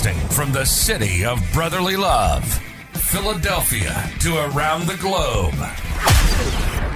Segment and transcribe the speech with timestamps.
[0.00, 2.44] Broadcasting from the city of brotherly love,
[2.92, 5.54] Philadelphia to around the globe.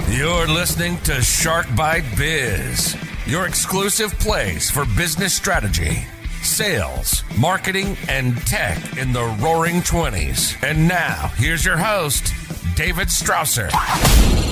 [0.09, 2.97] You're listening to Shark Bite Biz,
[3.27, 6.07] your exclusive place for business strategy,
[6.43, 10.63] sales, marketing, and tech in the roaring 20s.
[10.63, 12.33] And now, here's your host,
[12.75, 13.71] David Strausser.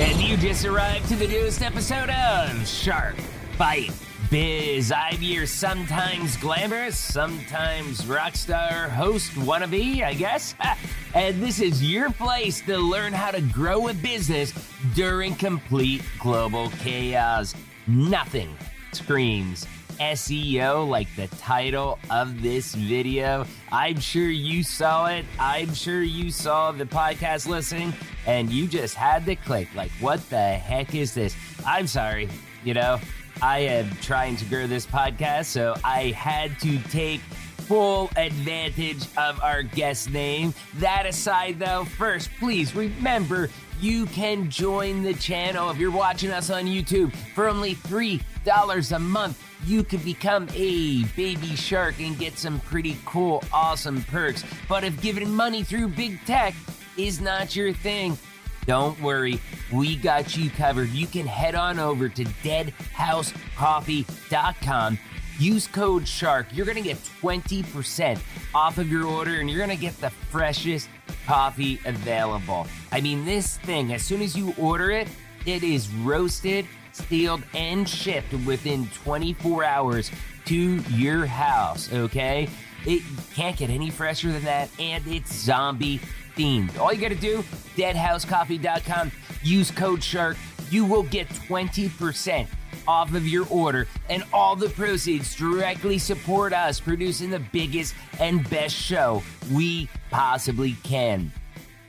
[0.00, 3.14] And you just arrived to the newest episode of Shark
[3.56, 3.92] Bite
[4.32, 4.90] Biz.
[4.96, 10.54] I'm your sometimes glamorous, sometimes rock star host wannabe, I guess.
[11.14, 14.54] And this is your place to learn how to grow a business
[14.94, 17.54] during complete global chaos.
[17.86, 18.56] Nothing
[18.92, 19.66] screams
[20.00, 23.44] SEO like the title of this video.
[23.70, 25.26] I'm sure you saw it.
[25.38, 27.92] I'm sure you saw the podcast listening
[28.26, 31.36] and you just had to click like, what the heck is this?
[31.66, 32.30] I'm sorry,
[32.64, 32.98] you know,
[33.40, 37.20] I am trying to grow this podcast, so I had to take
[37.62, 40.52] full advantage of our guest name.
[40.74, 43.48] That aside, though, first, please remember
[43.80, 48.98] you can join the channel if you're watching us on YouTube for only $3 a
[48.98, 49.42] month.
[49.64, 54.44] You can become a baby shark and get some pretty cool, awesome perks.
[54.68, 56.54] But if giving money through big tech
[56.96, 58.18] is not your thing,
[58.66, 59.40] don't worry,
[59.72, 60.90] we got you covered.
[60.90, 64.98] You can head on over to deadhousecoffee.com.
[65.38, 66.46] Use code SHARK.
[66.52, 68.20] You're going to get 20%
[68.54, 70.88] off of your order and you're going to get the freshest
[71.26, 72.66] coffee available.
[72.92, 75.08] I mean, this thing, as soon as you order it,
[75.46, 80.10] it is roasted, sealed, and shipped within 24 hours
[80.44, 82.48] to your house, okay?
[82.84, 83.02] It
[83.34, 86.00] can't get any fresher than that, and it's zombie
[86.36, 86.78] themed.
[86.78, 87.42] All you got to do,
[87.76, 90.36] deadhousecoffee.com, use code SHARK.
[90.70, 92.46] You will get 20%
[92.88, 98.48] off of your order, and all the proceeds directly support us producing the biggest and
[98.50, 99.22] best show
[99.52, 101.30] we possibly can.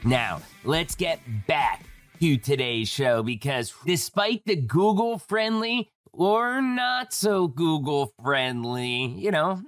[0.03, 1.83] Now, let's get back
[2.19, 9.61] to today's show because despite the Google friendly or not so Google friendly, you know,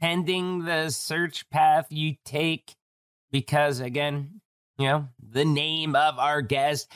[0.00, 2.74] pending the search path you take,
[3.34, 4.40] because again,
[4.78, 6.88] you know, the name of our guest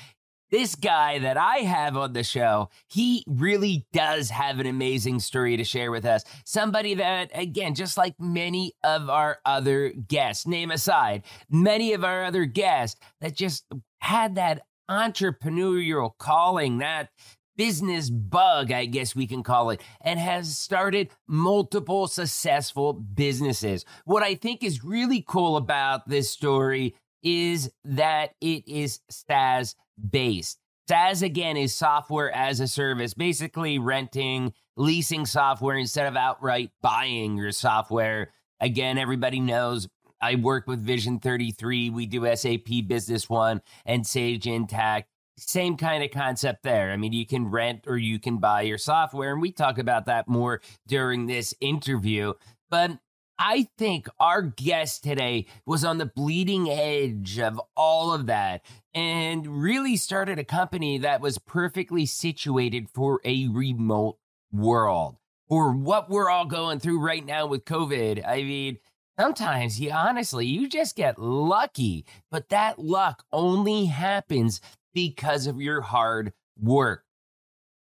[0.50, 5.56] this guy that I have on the show, he really does have an amazing story
[5.56, 6.24] to share with us.
[6.44, 12.24] Somebody that, again, just like many of our other guests, name aside, many of our
[12.24, 13.66] other guests that just
[13.98, 17.10] had that entrepreneurial calling, that
[17.58, 23.84] business bug, I guess we can call it, and has started multiple successful businesses.
[24.06, 29.74] What I think is really cool about this story is that it is SaaS
[30.08, 30.58] based.
[30.88, 37.36] SaaS again is software as a service, basically renting, leasing software instead of outright buying
[37.36, 38.30] your software.
[38.60, 39.88] Again, everybody knows
[40.20, 41.90] I work with Vision 33.
[41.90, 45.04] We do SAP Business One and Sage Intacct.
[45.38, 46.90] Same kind of concept there.
[46.90, 49.32] I mean, you can rent or you can buy your software.
[49.32, 52.34] And we talk about that more during this interview.
[52.70, 52.98] But
[53.38, 59.62] I think our guest today was on the bleeding edge of all of that and
[59.62, 64.18] really started a company that was perfectly situated for a remote
[64.50, 65.16] world
[65.48, 68.26] or what we're all going through right now with COVID.
[68.26, 68.78] I mean,
[69.18, 74.60] sometimes you honestly, you just get lucky, but that luck only happens
[74.98, 77.04] because of your hard work.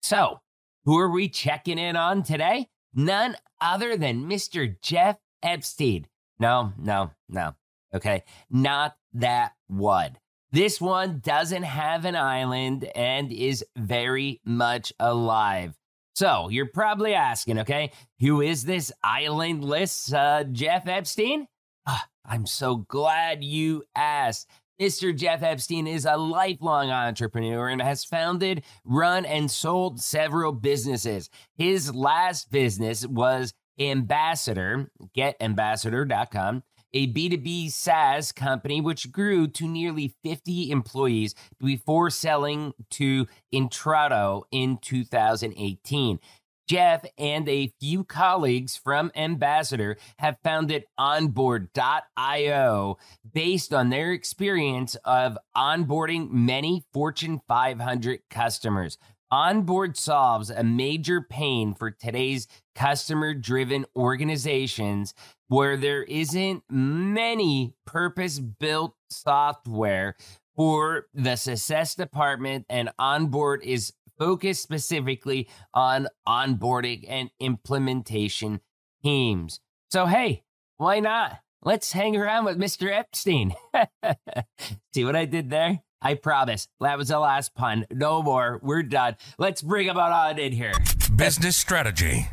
[0.01, 0.41] So,
[0.83, 2.67] who are we checking in on today?
[2.93, 4.75] None other than Mr.
[4.81, 6.07] Jeff Epstein.
[6.37, 7.55] No, no, no.
[7.95, 8.23] Okay.
[8.49, 10.17] Not that one.
[10.51, 15.75] This one doesn't have an island and is very much alive.
[16.13, 21.47] So you're probably asking, okay, who is this islandless uh, Jeff Epstein?
[21.87, 24.49] Oh, I'm so glad you asked.
[24.79, 25.15] Mr.
[25.15, 31.31] Jeff Epstein is a lifelong entrepreneur and has founded, run, and sold several businesses.
[31.55, 36.63] His last business was Ambassador, getambassador.com,
[36.93, 44.77] a B2B SaaS company which grew to nearly 50 employees before selling to Intrado in
[44.77, 46.19] 2018.
[46.67, 52.97] Jeff and a few colleagues from Ambassador have founded Onboard.io
[53.33, 58.97] based on their experience of onboarding many Fortune 500 customers.
[59.29, 65.13] Onboard solves a major pain for today's customer driven organizations
[65.49, 70.15] where there isn't many purpose built software
[70.55, 78.61] for the success department, and Onboard is focused specifically on onboarding and implementation
[79.03, 79.59] teams.
[79.89, 80.43] So, hey,
[80.77, 81.39] why not?
[81.63, 82.91] Let's hang around with Mr.
[82.91, 83.53] Epstein.
[84.93, 85.81] See what I did there?
[86.01, 86.67] I promise.
[86.79, 87.85] That was the last pun.
[87.91, 88.59] No more.
[88.61, 89.17] We're done.
[89.39, 90.73] Let's bring him on in here.
[91.15, 92.27] Business strategy.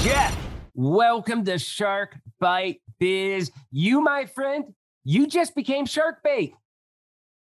[0.00, 0.36] Jeff,
[0.74, 3.50] welcome to Shark Bite Biz.
[3.72, 6.54] You, my friend, you just became Shark Bait.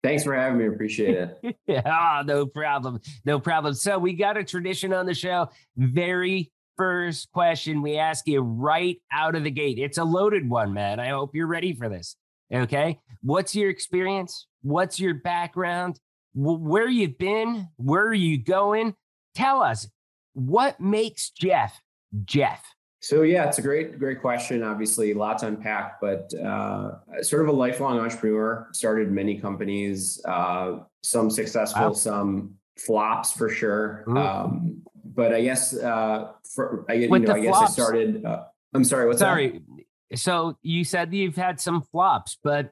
[0.02, 0.68] Thanks for having me.
[0.68, 1.58] Appreciate it.
[1.68, 3.02] yeah, no problem.
[3.26, 3.74] No problem.
[3.74, 5.50] So we got a tradition on the show.
[5.76, 9.78] Very first question we ask you right out of the gate.
[9.78, 11.00] It's a loaded one, man.
[11.00, 12.16] I hope you're ready for this.
[12.54, 13.00] Okay.
[13.22, 14.48] What's your experience?
[14.62, 16.00] What's your background?
[16.34, 17.68] Where you've been?
[17.76, 18.96] Where are you going?
[19.36, 19.88] Tell us
[20.34, 21.82] what makes Jeff
[22.24, 22.64] Jeff.
[23.02, 24.62] So yeah, it's a great, great question.
[24.62, 28.68] Obviously, a lot to unpack, but uh, sort of a lifelong entrepreneur.
[28.74, 31.94] Started many companies, uh, some successful, wow.
[31.94, 34.04] some flops for sure.
[34.08, 34.18] Mm.
[34.18, 37.72] Um, but I guess uh, for I, you know, I guess flops.
[37.72, 38.26] I started.
[38.26, 38.44] Uh,
[38.74, 39.08] I'm sorry.
[39.08, 39.62] What's sorry?
[40.10, 40.18] That?
[40.18, 42.72] So you said you've had some flops, but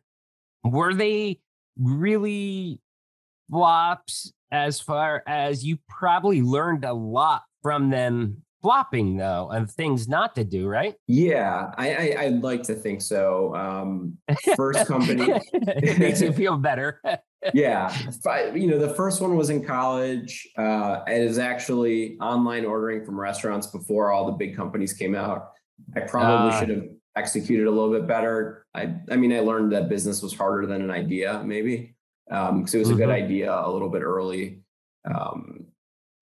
[0.64, 1.40] were they
[1.80, 2.80] really
[3.50, 4.34] flops?
[4.50, 10.36] As far as you probably learned a lot from them flopping though of things not
[10.36, 14.18] to do right yeah i, I would like to think so um
[14.56, 17.02] first company it makes you feel better
[17.54, 17.96] yeah
[18.54, 23.20] you know the first one was in college uh it is actually online ordering from
[23.20, 25.52] restaurants before all the big companies came out
[25.96, 29.72] i probably uh, should have executed a little bit better i i mean i learned
[29.72, 31.96] that business was harder than an idea maybe
[32.32, 32.96] um because it was mm-hmm.
[32.96, 33.26] a good mm-hmm.
[33.26, 34.62] idea a little bit early
[35.14, 35.57] um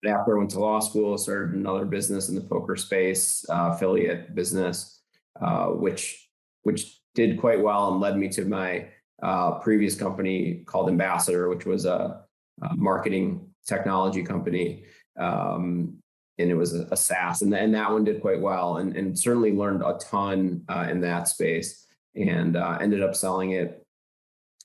[0.04, 4.34] after I went to law school, started another business in the poker space, uh, affiliate
[4.34, 5.00] business,
[5.40, 6.28] uh, which
[6.62, 8.88] which did quite well and led me to my
[9.22, 12.22] uh, previous company called Ambassador, which was a,
[12.62, 14.84] a marketing technology company,
[15.18, 15.96] um,
[16.38, 19.18] and it was a, a SaaS, and, and, that one did quite well, and, and
[19.18, 23.82] certainly learned a ton uh, in that space, and uh, ended up selling it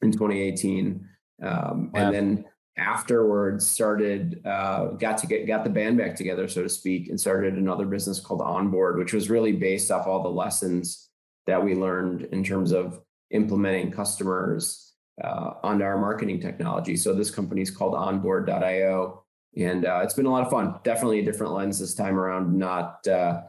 [0.02, 1.08] in 2018,
[1.44, 2.02] um, wow.
[2.02, 2.46] and then
[2.78, 7.20] afterwards started uh, got to get got the band back together so to speak and
[7.20, 11.10] started another business called onboard which was really based off all the lessons
[11.48, 13.02] that we learned in terms of
[13.32, 16.96] implementing customers uh, onto our marketing technology.
[16.96, 19.24] So this company is called onboard.io
[19.58, 20.76] and uh, it's been a lot of fun.
[20.84, 23.42] Definitely a different lens this time around not uh,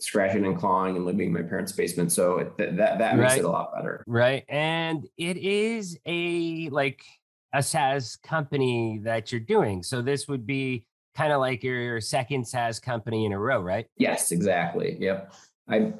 [0.00, 2.12] scratching and clawing and living in my parents basement.
[2.12, 3.38] So it, that that, that makes right.
[3.40, 4.02] it a lot better.
[4.06, 4.44] Right.
[4.48, 7.04] And it is a like
[7.52, 9.82] a SaaS company that you're doing.
[9.82, 10.86] So this would be
[11.16, 13.86] kind of like your second SaaS company in a row, right?
[13.96, 14.96] Yes, exactly.
[15.00, 15.32] Yep.
[15.68, 15.92] I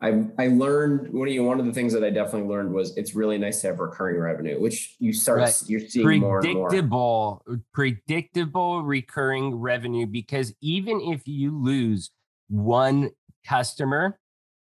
[0.00, 2.96] I I learned one of you one of the things that I definitely learned was
[2.96, 5.62] it's really nice to have recurring revenue, which you start right.
[5.66, 12.10] you're seeing more predictable, uh, predictable recurring revenue because even if you lose
[12.48, 13.10] one
[13.46, 14.18] customer,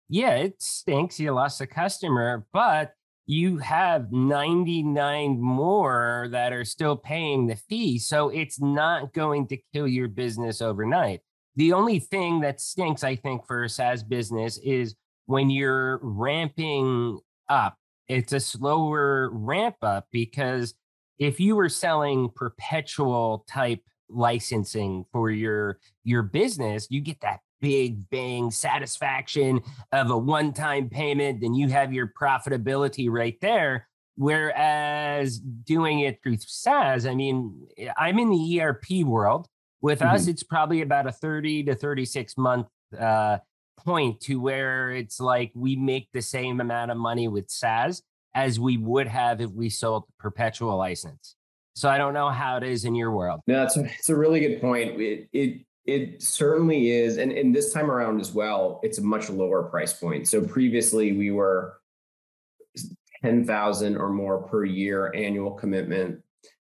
[0.10, 2.94] yeah, it stinks you lost a customer, but
[3.30, 8.00] you have 99 more that are still paying the fee.
[8.00, 11.20] So it's not going to kill your business overnight.
[11.56, 14.96] The only thing that stinks, I think, for a SaaS business is
[15.28, 17.78] when you're ramping up,
[18.08, 20.74] it's a slower ramp up because
[21.20, 28.10] if you were selling perpetual type licensing for your your business you get that big
[28.10, 29.62] bang satisfaction
[29.92, 33.88] of a one time payment, then you have your profitability right there.
[34.16, 39.48] Whereas doing it through SaaS, I mean, I'm in the ERP world.
[39.82, 40.14] With mm-hmm.
[40.14, 42.68] us, it's probably about a 30 to 36 month
[43.00, 43.38] uh,
[43.78, 48.02] point to where it's like we make the same amount of money with SaaS
[48.36, 51.36] as we would have if we sold perpetual license.
[51.76, 53.40] So I don't know how it is in your world.
[53.48, 55.00] No, it's a, it's a really good point.
[55.00, 57.18] It, it it certainly is.
[57.18, 60.28] And, and this time around as well, it's a much lower price point.
[60.28, 61.80] So previously we were
[63.24, 66.22] 10,000 or more per year annual commitment.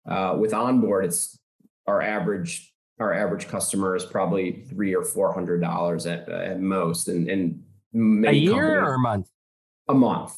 [0.07, 1.39] Uh, with onboard, it's
[1.87, 7.09] our average our average customer is probably three or four hundred dollars at at most,
[7.09, 9.27] and and a year or a month,
[9.89, 10.37] a month.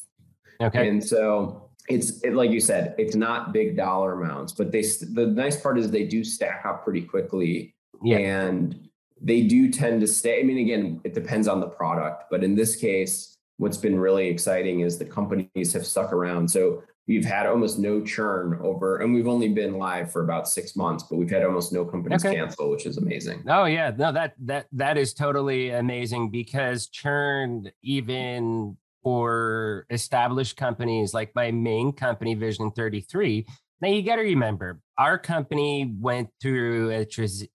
[0.60, 4.82] Okay, and so it's it, like you said, it's not big dollar amounts, but they
[4.82, 8.18] the nice part is they do stack up pretty quickly yeah.
[8.18, 8.88] And
[9.20, 10.40] they do tend to stay.
[10.40, 14.28] I mean, again, it depends on the product, but in this case, what's been really
[14.28, 16.48] exciting is the companies have stuck around.
[16.48, 20.76] So we've had almost no churn over, and we've only been live for about six
[20.76, 22.36] months, but we've had almost no companies okay.
[22.36, 23.42] cancel, which is amazing.
[23.48, 31.14] Oh yeah, no that that that is totally amazing because churn even for established companies
[31.14, 33.46] like my main company, Vision Thirty Three.
[33.80, 37.06] Now you got to remember, our company went through a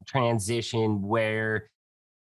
[0.06, 1.70] transition where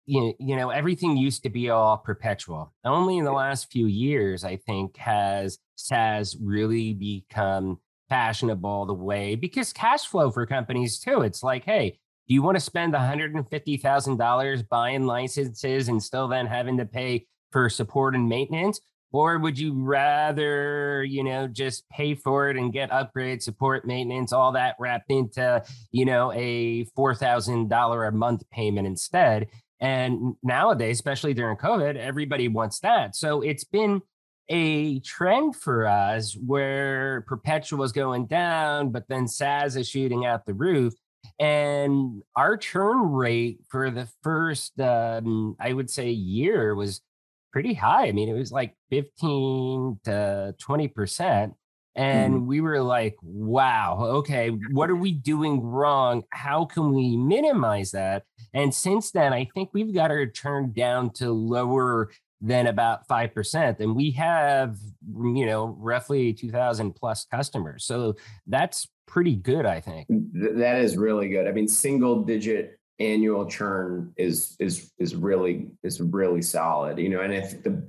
[0.06, 2.72] you, you know everything used to be all perpetual.
[2.84, 7.78] Only in the last few years i think has SaaS really become
[8.08, 11.20] fashionable the way because cash flow for companies too.
[11.20, 16.76] It's like hey do you want to spend $150,000 buying licenses and still then having
[16.76, 18.80] to pay for support and maintenance?
[19.12, 24.32] Or would you rather, you know, just pay for it and get upgrade, support, maintenance,
[24.32, 25.62] all that wrapped into,
[25.92, 29.48] you know, a $4,000 a month payment instead?
[29.80, 33.16] And nowadays, especially during COVID, everybody wants that.
[33.16, 34.02] So it's been
[34.48, 40.46] a trend for us where perpetual is going down, but then SaaS is shooting out
[40.46, 40.94] the roof.
[41.38, 47.02] And our churn rate for the first, um, I would say, year was
[47.52, 48.06] pretty high.
[48.06, 51.54] I mean, it was like 15 to 20%.
[51.94, 52.46] And mm.
[52.46, 56.22] we were like, wow, okay, what are we doing wrong?
[56.30, 58.22] How can we minimize that?
[58.54, 63.80] And since then, I think we've got our churn down to lower than about 5%.
[63.80, 64.76] And we have,
[65.12, 67.84] you know, roughly 2000 plus customers.
[67.84, 68.14] So
[68.46, 70.06] that's pretty good, I think.
[70.08, 71.48] That is really good.
[71.48, 76.98] I mean, single digit annual churn is is is really is really solid.
[76.98, 77.82] You know, and I think the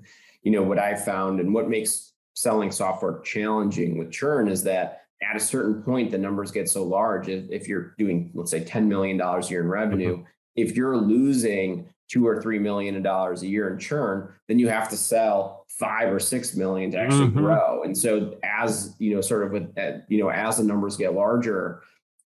[0.44, 5.04] you know what I found and what makes selling software challenging with churn is that
[5.22, 7.28] at a certain point the numbers get so large.
[7.28, 10.26] If, if you're doing let's say ten million dollars a year in revenue, mm-hmm.
[10.56, 14.90] if you're losing two or three million dollars a year in churn, then you have
[14.90, 17.40] to sell five or six million to actually mm-hmm.
[17.40, 17.84] grow.
[17.84, 21.14] And so, as you know, sort of with uh, you know, as the numbers get
[21.14, 21.82] larger,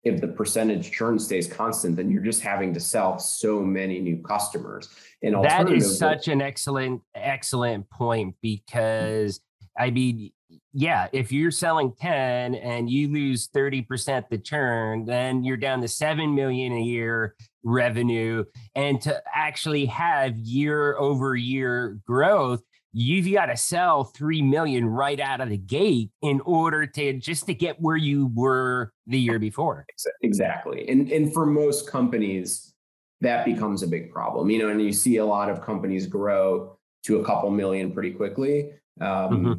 [0.07, 4.19] if the percentage churn stays constant, then you're just having to sell so many new
[4.19, 4.89] customers.
[5.23, 9.41] And that is such an excellent, excellent point because
[9.77, 10.31] I mean,
[10.73, 15.89] yeah, if you're selling 10 and you lose 30% the churn, then you're down to
[15.89, 17.35] 7 million a year
[17.65, 18.45] revenue.
[18.75, 22.63] And to actually have year over year growth,
[22.99, 27.47] you've got to sell 3 million right out of the gate in order to just
[27.47, 29.87] to get where you were the year before.
[30.23, 30.89] Exactly.
[30.89, 32.73] And and for most companies
[33.21, 34.51] that becomes a big problem.
[34.51, 38.13] You know, and you see a lot of companies grow to a couple million pretty
[38.13, 38.73] quickly.
[39.01, 39.53] Um, mm-hmm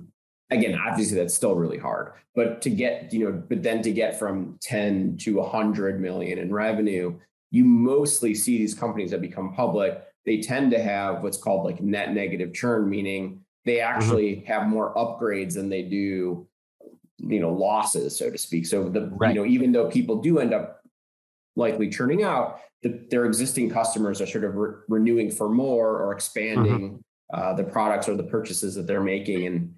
[0.49, 4.17] again obviously that's still really hard but to get you know but then to get
[4.17, 7.17] from 10 to 100 million in revenue
[7.51, 11.81] you mostly see these companies that become public they tend to have what's called like
[11.81, 13.91] net negative churn meaning they mm-hmm.
[13.91, 14.45] actually mm-hmm.
[14.45, 16.45] have more upgrades than they do
[17.17, 19.33] you know losses so to speak so the right.
[19.33, 20.81] you know even though people do end up
[21.55, 26.11] likely churning out the, their existing customers are sort of re- renewing for more or
[26.13, 26.99] expanding
[27.33, 27.33] mm-hmm.
[27.33, 29.73] uh, the products or the purchases that they're making and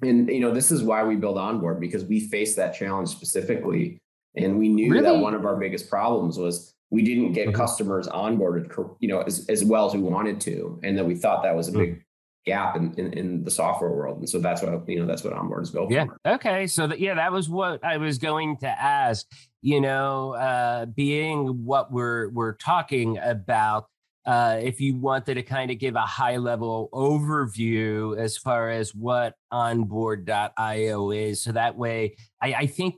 [0.00, 3.98] and you know this is why we build onboard because we faced that challenge specifically
[4.36, 5.04] and we knew really?
[5.04, 7.56] that one of our biggest problems was we didn't get mm-hmm.
[7.56, 11.42] customers onboarded you know as, as well as we wanted to and that we thought
[11.42, 11.98] that was a big mm-hmm.
[12.46, 15.32] gap in, in, in the software world and so that's what you know that's what
[15.32, 16.18] onboard is built yeah for.
[16.26, 19.26] okay so that, yeah that was what i was going to ask
[19.62, 23.86] you know uh being what we're we're talking about
[24.26, 28.94] uh, if you wanted to kind of give a high level overview as far as
[28.94, 31.42] what onboard.io is.
[31.42, 32.94] So that way, I, I think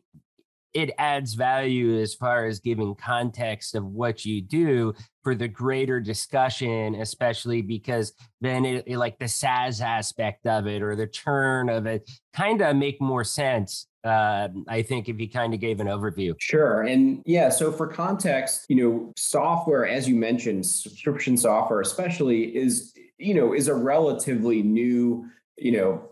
[0.76, 4.92] it adds value as far as giving context of what you do
[5.24, 10.82] for the greater discussion, especially because then it, it, like the SaaS aspect of it
[10.82, 15.28] or the churn of it kind of make more sense uh, I think if you
[15.28, 16.34] kind of gave an overview.
[16.38, 16.82] Sure.
[16.82, 22.92] And yeah, so for context, you know, software, as you mentioned, subscription software, especially, is,
[23.18, 25.26] you know, is a relatively new,
[25.58, 26.08] you know,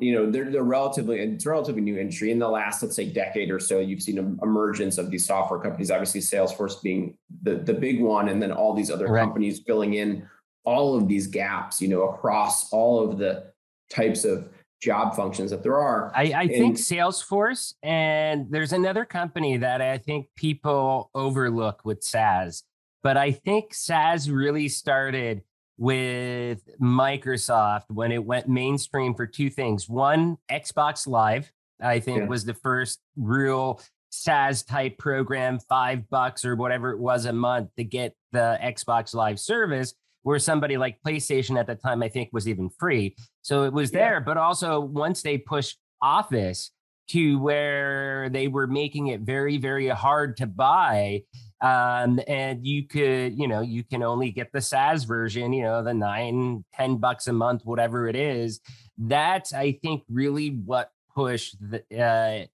[0.00, 3.04] you know they're, they're relatively it's a relatively new industry in the last let's say
[3.04, 7.56] decade or so you've seen an emergence of these software companies obviously salesforce being the
[7.56, 9.20] the big one and then all these other right.
[9.20, 10.26] companies filling in
[10.64, 13.52] all of these gaps you know across all of the
[13.90, 14.48] types of
[14.80, 16.12] job functions that there are.
[16.14, 22.02] I, I and, think Salesforce and there's another company that I think people overlook with
[22.02, 22.62] SaaS,
[23.02, 25.42] but I think SaaS really started
[25.78, 29.88] with Microsoft when it went mainstream for two things.
[29.88, 32.26] One, Xbox Live, I think yeah.
[32.26, 33.80] was the first real
[34.10, 39.14] SaaS type program, five bucks or whatever it was a month to get the Xbox
[39.14, 43.14] Live service where somebody like PlayStation at the time, I think, was even free.
[43.42, 44.14] So it was there.
[44.14, 44.20] Yeah.
[44.20, 46.72] But also, once they pushed Office
[47.10, 51.22] to where they were making it very, very hard to buy,
[51.60, 55.82] um, and you could, you know, you can only get the SaaS version, you know,
[55.82, 58.60] the nine, ten bucks a month, whatever it is.
[58.98, 62.46] That's, I think, really what pushed the, uh,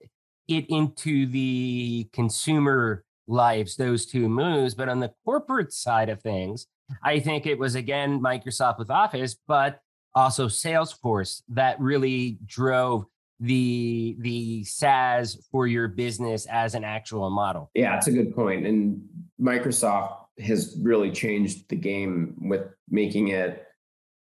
[0.49, 4.75] it into the consumer lives, those two moves.
[4.75, 6.67] But on the corporate side of things,
[7.03, 9.81] I think it was again Microsoft with Office, but
[10.15, 13.07] also Salesforce that really drove
[13.43, 17.71] the the SaaS for your business as an actual model.
[17.75, 18.67] Yeah, it's a good point.
[18.67, 19.03] And
[19.41, 23.67] Microsoft has really changed the game with making it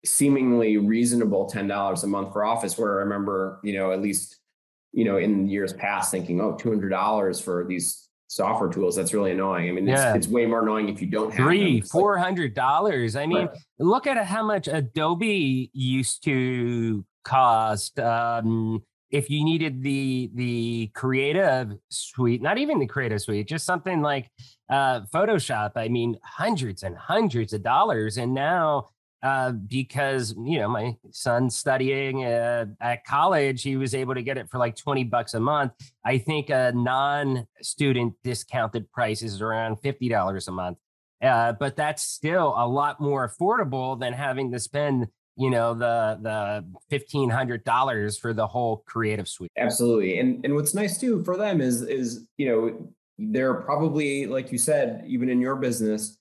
[0.05, 4.39] seemingly reasonable $10 a month for office where i remember you know at least
[4.93, 9.69] you know in years past thinking oh $200 for these software tools that's really annoying
[9.69, 10.15] i mean it's, yeah.
[10.15, 13.59] it's way more annoying if you don't have three four hundred dollars i mean right.
[13.79, 21.73] look at how much adobe used to cost um, if you needed the the creative
[21.89, 24.31] suite not even the creative suite just something like
[24.71, 28.19] uh, photoshop i mean hundreds and hundreds of dollars.
[28.19, 28.89] And now
[29.23, 34.37] uh, because you know my son's studying uh, at college he was able to get
[34.37, 35.73] it for like 20 bucks a month.
[36.05, 40.79] I think a non-student discounted price is around $50 a month.
[41.23, 46.19] Uh, but that's still a lot more affordable than having to spend you know the
[46.23, 46.65] the
[46.97, 49.51] $1500 for the whole creative suite.
[49.59, 50.19] Absolutely.
[50.19, 52.89] And and what's nice too for them is is you know
[53.19, 56.19] they're probably like you said even in your business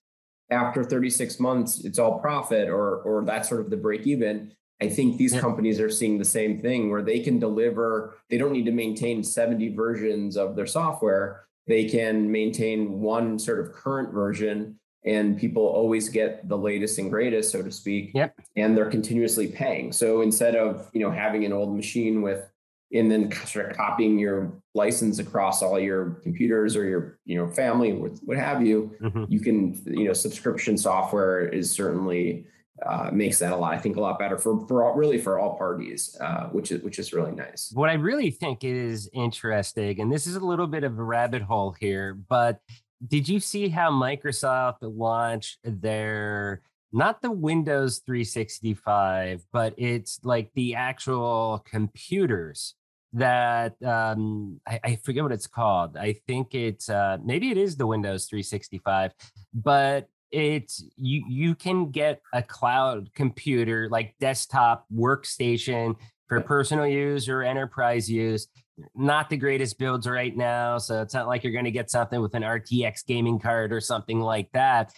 [0.51, 4.51] after 36 months it's all profit or or that's sort of the break even.
[4.81, 5.39] I think these yeah.
[5.39, 9.23] companies are seeing the same thing where they can deliver they don't need to maintain
[9.23, 11.45] 70 versions of their software.
[11.67, 17.09] They can maintain one sort of current version and people always get the latest and
[17.09, 18.33] greatest so to speak yep.
[18.55, 22.49] and they're continuously paying so instead of you know having an old machine with
[22.93, 27.51] and then sort of copying your license across all your computers or your you know
[27.51, 29.25] family what have you mm-hmm.
[29.27, 32.45] you can you know subscription software is certainly
[32.85, 35.39] uh, makes that a lot i think a lot better for for all, really for
[35.39, 39.99] all parties uh, which is which is really nice what i really think is interesting
[39.99, 42.59] and this is a little bit of a rabbit hole here but
[43.07, 46.61] did you see how microsoft launched their
[46.91, 52.75] not the windows 365 but it's like the actual computers
[53.13, 55.97] that um, I, I, forget what it's called.
[55.97, 59.11] I think it's uh, maybe it is the Windows 365,
[59.53, 65.95] but it's you you can get a cloud computer like desktop workstation
[66.27, 68.47] for personal use or enterprise use
[68.95, 70.77] not the greatest builds right now.
[70.77, 73.79] So it's not like you're going to get something with an RTX gaming card or
[73.79, 74.93] something like that.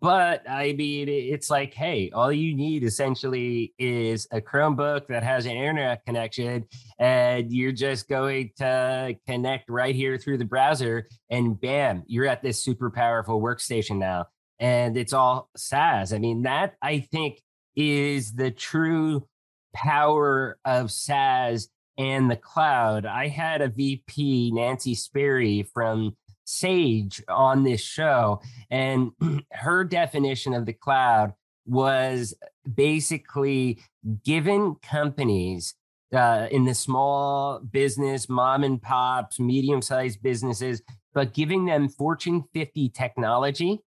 [0.00, 5.46] But I mean, it's like, hey, all you need essentially is a Chromebook that has
[5.46, 6.66] an internet connection,
[6.98, 12.42] and you're just going to connect right here through the browser, and bam, you're at
[12.42, 14.26] this super powerful workstation now.
[14.58, 16.12] And it's all SaaS.
[16.12, 17.40] I mean, that I think
[17.76, 19.26] is the true
[19.74, 23.06] power of SaaS and the cloud.
[23.06, 29.12] I had a VP, Nancy Sperry from Sage, on this show, and
[29.52, 31.34] her definition of the cloud
[31.66, 32.34] was
[32.74, 33.80] basically
[34.24, 35.74] given companies
[36.14, 40.82] uh, in the small business, mom and pops, medium sized businesses,
[41.12, 43.80] but giving them Fortune 50 technology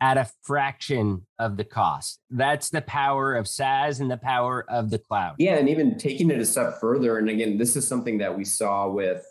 [0.00, 2.20] at a fraction of the cost.
[2.30, 5.36] That's the power of SaaS and the power of the cloud.
[5.38, 8.44] Yeah, and even taking it a step further, and again, this is something that we
[8.44, 9.26] saw with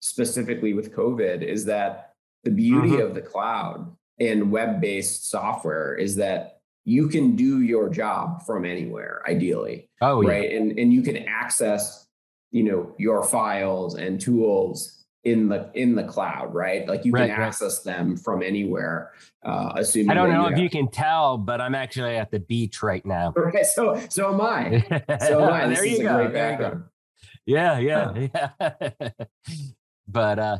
[0.00, 3.02] specifically with COVID, is that the beauty mm-hmm.
[3.02, 9.22] of the cloud and web-based software is that you can do your job from anywhere,
[9.28, 9.88] ideally.
[10.00, 10.50] Oh, right.
[10.50, 10.58] Yeah.
[10.58, 12.08] And and you can access,
[12.50, 16.86] you know, your files and tools in the in the cloud, right?
[16.88, 17.96] Like you right, can access right.
[17.96, 19.12] them from anywhere.
[19.44, 22.82] Uh, assuming I don't know if you can tell, but I'm actually at the beach
[22.82, 23.34] right now.
[23.52, 24.84] Okay, so so am I.
[25.26, 25.74] So am I.
[25.74, 26.28] there you go.
[26.28, 26.82] There you go.
[27.44, 28.12] Yeah, yeah,
[28.60, 28.70] huh.
[28.90, 29.10] yeah.
[30.08, 30.58] but uh,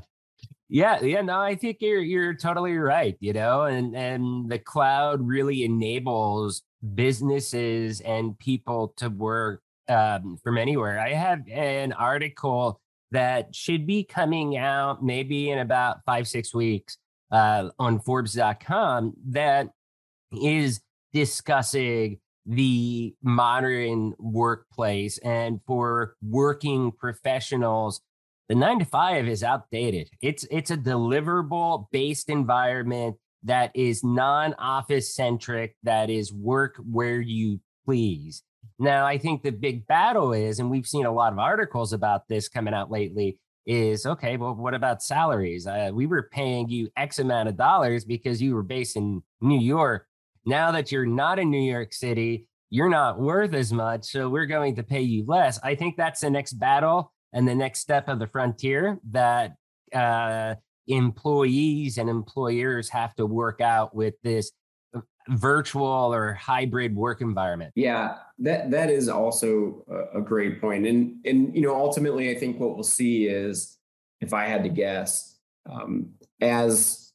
[0.68, 1.22] yeah, yeah.
[1.22, 3.16] No, I think you're you're totally right.
[3.20, 6.62] You know, and and the cloud really enables
[6.94, 10.98] businesses and people to work um, from anywhere.
[10.98, 12.80] I have an article
[13.12, 16.98] that should be coming out maybe in about five, six weeks
[17.30, 19.68] uh, on Forbes.com that
[20.42, 20.80] is
[21.12, 25.18] discussing the modern workplace.
[25.18, 28.00] And for working professionals,
[28.48, 30.10] the nine to five is outdated.
[30.20, 37.60] It's it's a deliverable based environment that is non-office centric, that is work where you
[37.84, 38.42] please.
[38.82, 42.26] Now, I think the big battle is, and we've seen a lot of articles about
[42.26, 45.68] this coming out lately, is okay, well, what about salaries?
[45.68, 49.60] Uh, we were paying you X amount of dollars because you were based in New
[49.60, 50.08] York.
[50.44, 54.06] Now that you're not in New York City, you're not worth as much.
[54.06, 55.60] So we're going to pay you less.
[55.62, 59.54] I think that's the next battle and the next step of the frontier that
[59.94, 60.56] uh,
[60.88, 64.50] employees and employers have to work out with this
[65.28, 67.72] virtual or hybrid work environment.
[67.74, 70.86] Yeah, that that is also a, a great point.
[70.86, 73.78] And and you know, ultimately I think what we'll see is
[74.20, 75.38] if I had to guess,
[75.70, 77.12] um, as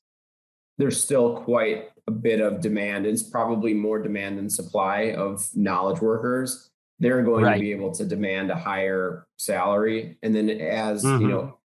[0.78, 6.02] there's still quite a bit of demand, it's probably more demand than supply of knowledge
[6.02, 6.70] workers.
[7.00, 7.56] They're going right.
[7.56, 10.17] to be able to demand a higher salary.
[10.24, 11.22] And then as mm-hmm.
[11.22, 11.58] you know,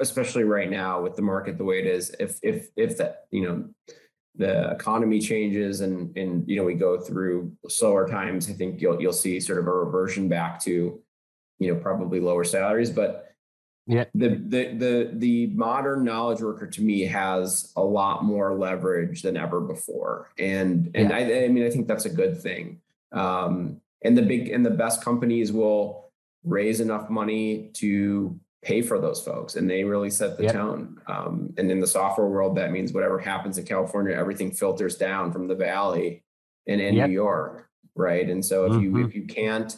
[0.00, 3.42] especially right now with the market the way it is, if if if that, you
[3.42, 3.94] know,
[4.36, 9.00] the economy changes and and you know we go through slower times, I think you'll
[9.00, 11.00] you'll see sort of a reversion back to
[11.58, 12.90] you know probably lower salaries.
[12.90, 13.34] But
[13.86, 19.22] yeah, the the the the modern knowledge worker to me has a lot more leverage
[19.22, 21.16] than ever before, and and yeah.
[21.16, 22.80] I, I mean I think that's a good thing.
[23.12, 26.10] Um, and the big and the best companies will
[26.44, 30.52] raise enough money to pay for those folks and they really set the yep.
[30.52, 34.96] tone um, and in the software world that means whatever happens in california everything filters
[34.96, 36.22] down from the valley
[36.68, 37.08] and in yep.
[37.08, 38.96] new york right and so if mm-hmm.
[38.96, 39.76] you if you can't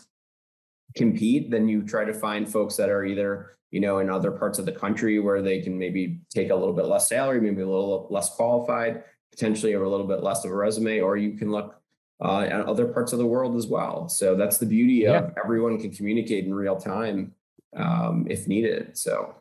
[0.94, 4.58] compete then you try to find folks that are either you know in other parts
[4.58, 7.66] of the country where they can maybe take a little bit less salary maybe a
[7.66, 11.80] little less qualified potentially a little bit less of a resume or you can look
[12.22, 15.78] uh, at other parts of the world as well so that's the beauty of everyone
[15.78, 17.34] can communicate in real time
[17.76, 18.96] um, if needed.
[18.96, 19.34] So,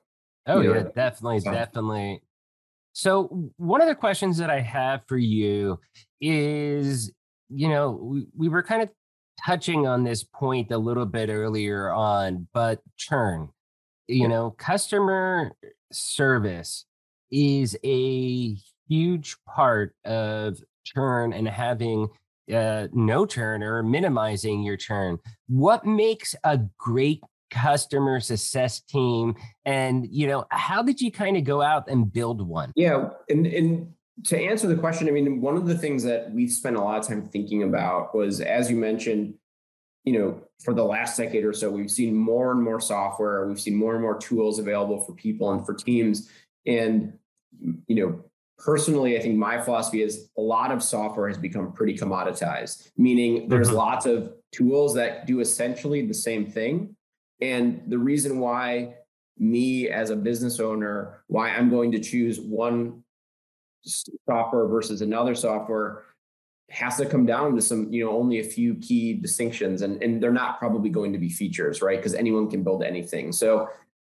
[0.47, 1.51] oh yeah, know, definitely, so.
[1.51, 2.21] definitely.
[2.93, 5.79] So, one of the questions that I have for you
[6.21, 7.11] is,
[7.49, 8.89] you know, we, we were kind of
[9.43, 13.49] touching on this point a little bit earlier on, but churn,
[14.07, 15.51] you know, customer
[15.91, 16.85] service
[17.31, 18.55] is a
[18.87, 22.07] huge part of churn and having
[22.53, 25.17] uh, no churn or minimizing your churn.
[25.47, 27.21] What makes a great
[27.53, 32.45] customer success team and you know how did you kind of go out and build
[32.45, 36.31] one yeah and and to answer the question i mean one of the things that
[36.33, 39.35] we spent a lot of time thinking about was as you mentioned
[40.03, 43.61] you know for the last decade or so we've seen more and more software we've
[43.61, 46.29] seen more and more tools available for people and for teams
[46.65, 47.13] and
[47.87, 48.19] you know
[48.57, 53.47] personally i think my philosophy is a lot of software has become pretty commoditized meaning
[53.47, 53.77] there's mm-hmm.
[53.77, 56.95] lots of tools that do essentially the same thing
[57.43, 58.95] and the reason why
[59.37, 63.03] me as a business owner, why I'm going to choose one
[63.83, 66.05] software versus another software
[66.69, 69.81] has to come down to some, you know, only a few key distinctions.
[69.81, 71.97] And, and they're not probably going to be features, right?
[71.97, 73.33] Because anyone can build anything.
[73.33, 73.67] So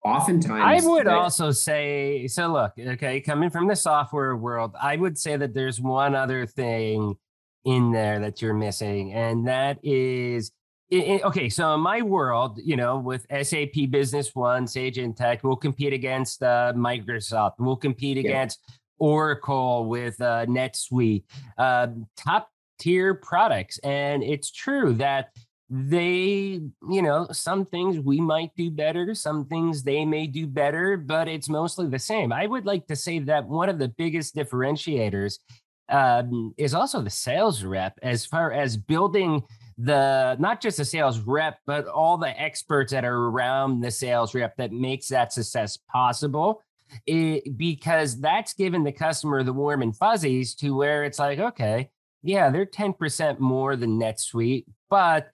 [0.04, 5.18] oftentimes I would also say, so look, okay, coming from the software world, I would
[5.18, 7.16] say that there's one other thing
[7.64, 10.52] in there that you're missing, and that is
[10.90, 15.56] it, okay, so in my world, you know, with SAP Business One, Sage Intacct, we'll
[15.56, 17.54] compete against uh, Microsoft.
[17.58, 18.30] We'll compete yeah.
[18.30, 18.60] against
[18.98, 21.24] Oracle with uh, NetSuite,
[21.58, 23.78] uh, top tier products.
[23.78, 25.30] And it's true that
[25.70, 30.96] they, you know, some things we might do better, some things they may do better,
[30.96, 32.32] but it's mostly the same.
[32.32, 35.38] I would like to say that one of the biggest differentiators
[35.90, 39.42] um, is also the sales rep as far as building
[39.78, 44.34] the not just the sales rep, but all the experts that are around the sales
[44.34, 46.62] rep that makes that success possible.
[47.06, 51.90] It, because that's given the customer the warm and fuzzies to where it's like, okay,
[52.22, 55.30] yeah, they're 10% more than NetSuite, but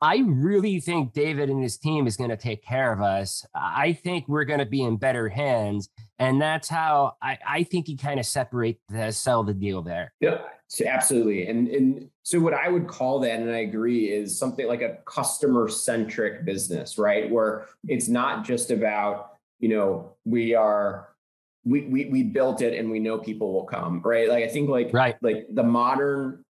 [0.00, 3.44] I really think David and his team is going to take care of us.
[3.54, 5.88] I think we're going to be in better hands.
[6.20, 10.12] And that's how I, I think he kind of separate the sell the deal there.
[10.20, 10.38] Yeah,
[10.86, 11.48] absolutely.
[11.48, 14.98] And and so what I would call that, and I agree, is something like a
[15.04, 17.30] customer centric business, right?
[17.30, 21.08] Where it's not just about, you know, we are
[21.64, 24.28] we, we we built it and we know people will come, right?
[24.28, 25.16] Like I think like right.
[25.22, 26.44] like the modern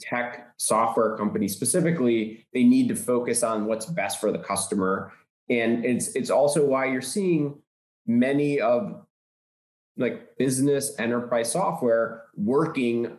[0.00, 5.12] tech software companies specifically, they need to focus on what's best for the customer.
[5.50, 7.60] And it's it's also why you're seeing
[8.06, 9.04] many of
[9.96, 13.16] like business enterprise software working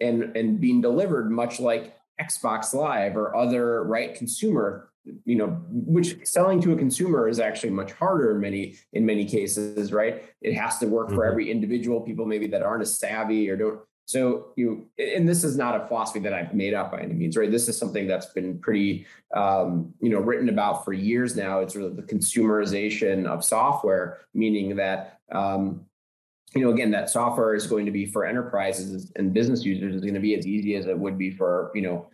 [0.00, 4.90] and and being delivered much like Xbox Live or other right consumer
[5.24, 9.24] you know which selling to a consumer is actually much harder in many in many
[9.24, 11.16] cases right it has to work mm-hmm.
[11.16, 15.44] for every individual people maybe that aren't as savvy or don't so you, and this
[15.44, 17.50] is not a philosophy that I've made up by any means, right?
[17.50, 21.60] This is something that's been pretty, um, you know, written about for years now.
[21.60, 25.84] It's sort of the consumerization of software, meaning that, um,
[26.54, 30.00] you know, again, that software is going to be for enterprises and business users is
[30.00, 32.08] going to be as easy as it would be for, you know,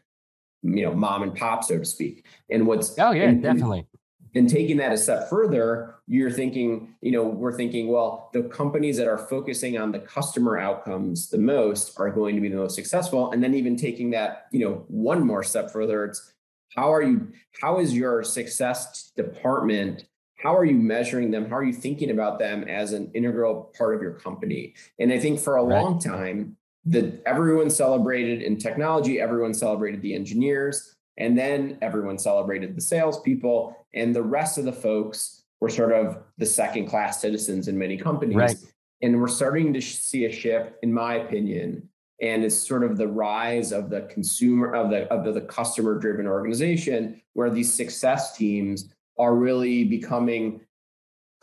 [0.65, 2.27] you know, mom and pop, so to speak.
[2.51, 3.87] And what's oh yeah, and, definitely.
[4.35, 8.97] And taking that a step further, you're thinking, you know, we're thinking, well, the companies
[8.97, 12.75] that are focusing on the customer outcomes the most are going to be the most
[12.75, 13.31] successful.
[13.31, 16.33] And then even taking that, you know, one more step further, it's
[16.75, 20.07] how are you, how is your success department?
[20.37, 21.49] How are you measuring them?
[21.49, 24.75] How are you thinking about them as an integral part of your company?
[24.99, 25.81] And I think for a right.
[25.81, 32.77] long time, that everyone celebrated in technology, everyone celebrated the engineers, and then everyone celebrated
[32.77, 37.69] the salespeople, and the rest of the folks were sort of the second class citizens
[37.69, 38.37] in many companies.
[38.37, 38.57] Right.
[39.03, 41.89] And we're starting to see a shift, in my opinion,
[42.21, 46.27] and it's sort of the rise of the consumer of the of the customer driven
[46.27, 50.61] organization where these success teams are really becoming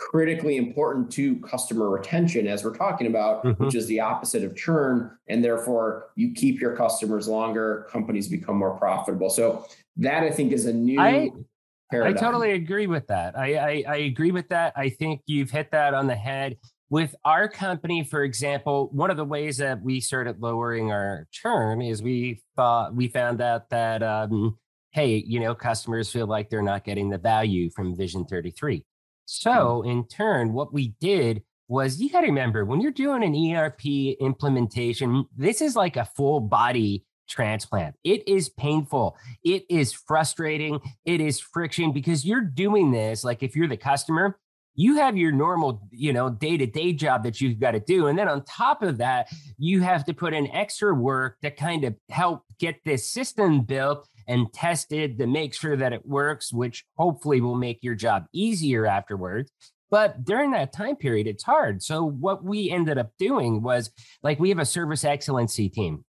[0.01, 3.63] critically important to customer retention as we're talking about mm-hmm.
[3.63, 8.57] which is the opposite of churn and therefore you keep your customers longer companies become
[8.57, 9.29] more profitable.
[9.29, 9.65] So
[9.97, 11.29] that i think is a new I,
[11.91, 12.17] paradigm.
[12.17, 13.37] I totally agree with that.
[13.37, 14.73] I, I i agree with that.
[14.75, 16.57] I think you've hit that on the head.
[16.89, 21.81] With our company for example one of the ways that we started lowering our churn
[21.81, 24.57] is we thought we found out that um,
[24.91, 28.83] hey you know customers feel like they're not getting the value from vision 33
[29.43, 29.49] Hmm.
[29.49, 33.55] so, in turn, what we did was you got to remember when you're doing an
[33.55, 33.85] ERP
[34.19, 37.95] implementation, this is like a full body transplant.
[38.03, 39.15] It is painful.
[39.43, 40.79] It is frustrating.
[41.05, 43.23] It is friction because you're doing this.
[43.23, 44.37] Like if you're the customer,
[44.75, 48.07] you have your normal, you know, day to day job that you've got to do.
[48.07, 51.83] And then on top of that, you have to put in extra work to kind
[51.83, 56.85] of help get this system built and tested to make sure that it works, which
[56.95, 59.51] hopefully will make your job easier afterwards.
[59.89, 61.83] But during that time period, it's hard.
[61.83, 63.91] So, what we ended up doing was
[64.23, 66.05] like we have a service excellency team.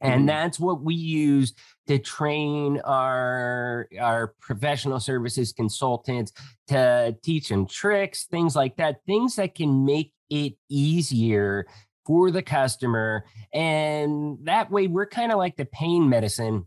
[0.00, 0.26] And mm-hmm.
[0.26, 1.52] that's what we use
[1.88, 6.32] to train our our professional services consultants
[6.68, 11.66] to teach them tricks, things like that, things that can make it easier
[12.06, 13.26] for the customer.
[13.52, 16.66] And that way, we're kind of like the pain medicine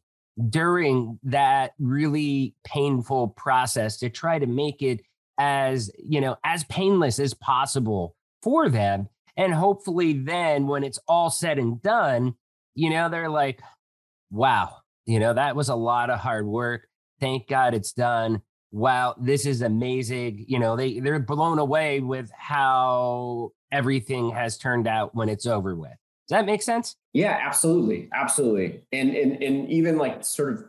[0.50, 5.02] during that really painful process to try to make it
[5.38, 9.08] as you know as painless as possible for them.
[9.38, 12.36] And hopefully then when it's all said and done
[12.76, 13.62] you know they're like
[14.30, 16.88] wow you know that was a lot of hard work.
[17.20, 18.42] Thank god it's done.
[18.72, 20.46] Wow this is amazing.
[20.48, 25.76] You know they they're blown away with how everything has turned out when it's over
[25.76, 25.98] with
[26.32, 26.96] does that make sense?
[27.12, 28.84] Yeah, absolutely, absolutely.
[28.94, 30.64] And and and even like sort of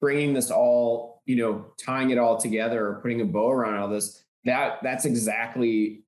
[0.00, 3.88] bringing this all, you know, tying it all together or putting a bow around all
[3.88, 4.24] this.
[4.44, 6.02] That that's exactly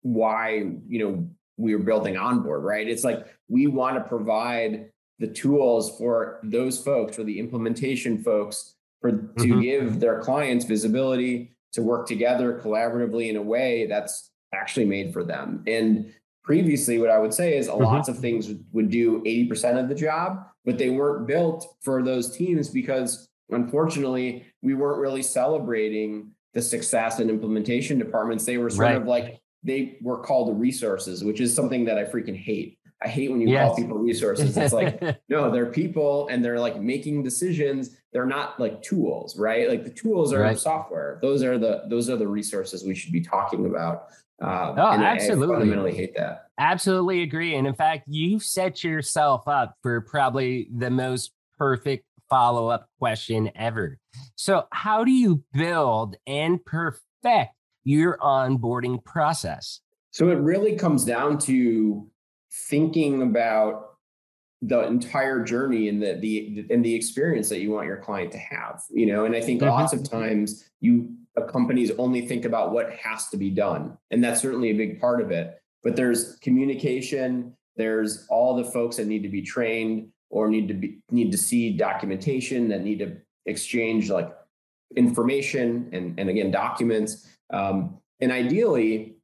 [0.00, 2.88] why you know we are building onboard, right?
[2.88, 8.76] It's like we want to provide the tools for those folks, for the implementation folks,
[9.02, 9.42] for mm-hmm.
[9.42, 15.12] to give their clients visibility to work together collaboratively in a way that's actually made
[15.12, 15.62] for them.
[15.66, 16.14] And
[16.48, 17.84] previously what i would say is mm-hmm.
[17.84, 22.34] lots of things would do 80% of the job but they weren't built for those
[22.34, 28.80] teams because unfortunately we weren't really celebrating the success and implementation departments they were sort
[28.80, 28.96] right.
[28.96, 33.30] of like they were called resources which is something that i freaking hate i hate
[33.30, 33.68] when you yes.
[33.68, 38.58] call people resources it's like no they're people and they're like making decisions they're not
[38.58, 40.58] like tools right like the tools are right.
[40.58, 44.06] software those are the those are the resources we should be talking about
[44.42, 45.56] uh, oh, absolutely.
[45.56, 46.46] I fundamentally hate that.
[46.58, 47.56] Absolutely agree.
[47.56, 53.50] And in fact, you set yourself up for probably the most perfect follow up question
[53.56, 53.98] ever.
[54.36, 57.52] So, how do you build and perfect
[57.84, 59.80] your onboarding process?
[60.12, 62.06] So, it really comes down to
[62.68, 63.86] thinking about
[64.62, 68.38] the entire journey and the the and the experience that you want your client to
[68.38, 69.70] have you know and i think mm-hmm.
[69.70, 71.08] lots of times you
[71.46, 73.96] companies only think about what has to be done.
[74.10, 75.60] And that's certainly a big part of it.
[75.82, 80.74] But there's communication, there's all the folks that need to be trained or need to
[80.74, 84.30] be need to see documentation that need to exchange like
[84.96, 87.28] information and, and again documents.
[87.50, 89.16] Um, and ideally,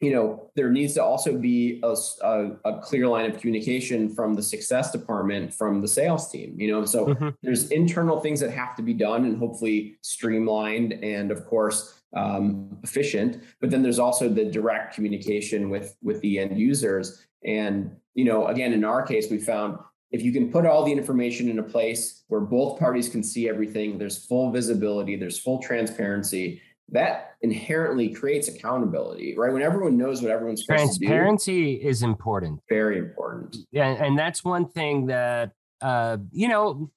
[0.00, 4.34] you know, there needs to also be a, a, a, clear line of communication from
[4.34, 7.30] the success department, from the sales team, you know, so mm-hmm.
[7.42, 12.78] there's internal things that have to be done and hopefully streamlined and of course um,
[12.84, 17.26] efficient, but then there's also the direct communication with, with the end users.
[17.44, 19.78] And, you know, again, in our case, we found
[20.12, 23.48] if you can put all the information in a place where both parties can see
[23.48, 29.52] everything, there's full visibility, there's full transparency, that inherently creates accountability, right?
[29.52, 32.60] When everyone knows what everyone's transparency is important.
[32.68, 33.56] Very important.
[33.70, 35.52] Yeah, and that's one thing that
[35.84, 36.90] uh, you know,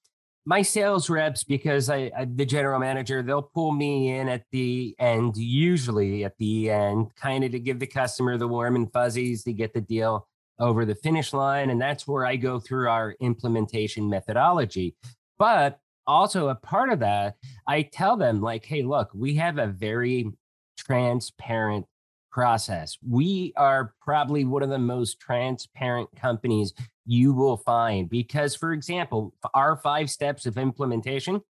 [0.46, 4.96] my sales reps, because I, I, the general manager, they'll pull me in at the
[4.98, 9.44] end, usually at the end, kind of to give the customer the warm and fuzzies
[9.44, 10.26] to get the deal
[10.58, 11.70] over the finish line.
[11.70, 14.96] And that's where I go through our implementation methodology.
[15.38, 17.36] But also a part of that,
[17.68, 20.32] I tell them, like, hey, look, we have a very
[20.78, 21.86] transparent
[22.32, 22.98] process.
[23.08, 26.74] We are probably one of the most transparent companies
[27.06, 31.42] you will find because, for example, our five steps of implementation,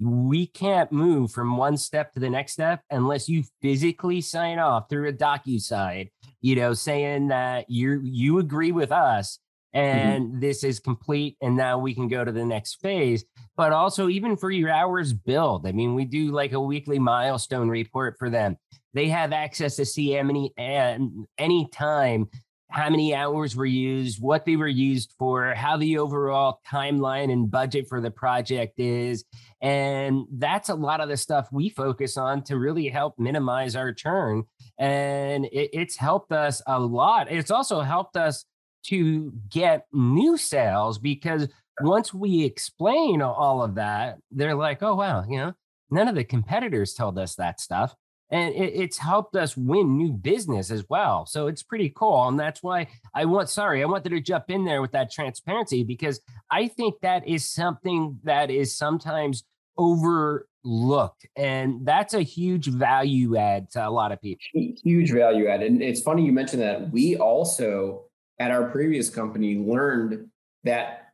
[0.00, 4.88] we can't move from one step to the next step unless you physically sign off
[4.88, 9.38] through a docu DocuSign, you know, saying that you you agree with us
[9.74, 9.98] Mm-hmm.
[9.98, 10.40] and mm-hmm.
[10.40, 13.24] this is complete and now we can go to the next phase
[13.60, 15.66] but also even for your hours billed.
[15.66, 18.56] I mean we do like a weekly milestone report for them.
[18.94, 22.30] They have access to see how many and any time
[22.70, 27.50] how many hours were used what they were used for how the overall timeline and
[27.50, 29.26] budget for the project is.
[29.60, 33.92] And that's a lot of the stuff we focus on to really help minimize our
[33.92, 34.44] churn.
[34.78, 37.30] And it, it's helped us a lot.
[37.30, 38.46] It's also helped us
[38.84, 41.46] to get new sales because
[41.80, 45.52] once we explain all of that, they're like, oh, wow, you know,
[45.90, 47.94] none of the competitors told us that stuff.
[48.32, 51.26] And it, it's helped us win new business as well.
[51.26, 52.28] So it's pretty cool.
[52.28, 55.82] And that's why I want, sorry, I wanted to jump in there with that transparency
[55.82, 59.42] because I think that is something that is sometimes
[59.76, 61.26] overlooked.
[61.34, 64.40] And that's a huge value add to a lot of people.
[64.52, 65.62] Huge value add.
[65.62, 66.92] And it's funny you mentioned that.
[66.92, 68.04] We also,
[68.38, 70.28] at our previous company learned
[70.62, 71.09] that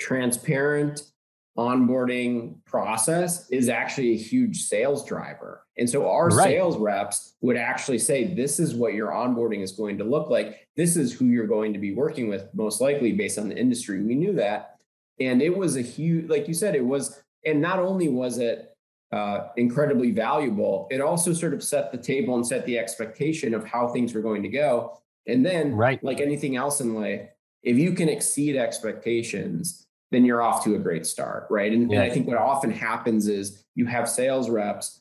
[0.00, 1.02] transparent
[1.58, 5.66] onboarding process is actually a huge sales driver.
[5.76, 6.44] And so our right.
[6.44, 10.66] sales reps would actually say, This is what your onboarding is going to look like.
[10.76, 14.02] This is who you're going to be working with, most likely based on the industry.
[14.02, 14.76] We knew that.
[15.18, 18.74] And it was a huge, like you said, it was, and not only was it
[19.12, 23.64] uh, incredibly valuable, it also sort of set the table and set the expectation of
[23.66, 24.98] how things were going to go.
[25.26, 26.02] And then, right.
[26.02, 27.28] like anything else in life,
[27.62, 31.72] if you can exceed expectations, then you're off to a great start, right?
[31.72, 32.02] And, yeah.
[32.02, 35.00] and I think what often happens is you have sales reps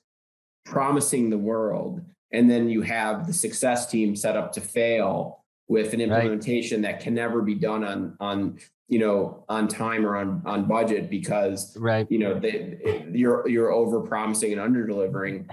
[0.66, 5.94] promising the world, and then you have the success team set up to fail with
[5.94, 6.94] an implementation right.
[6.94, 11.10] that can never be done on on you know on time or on on budget
[11.10, 15.48] because right you know they, you're you're over promising and under delivering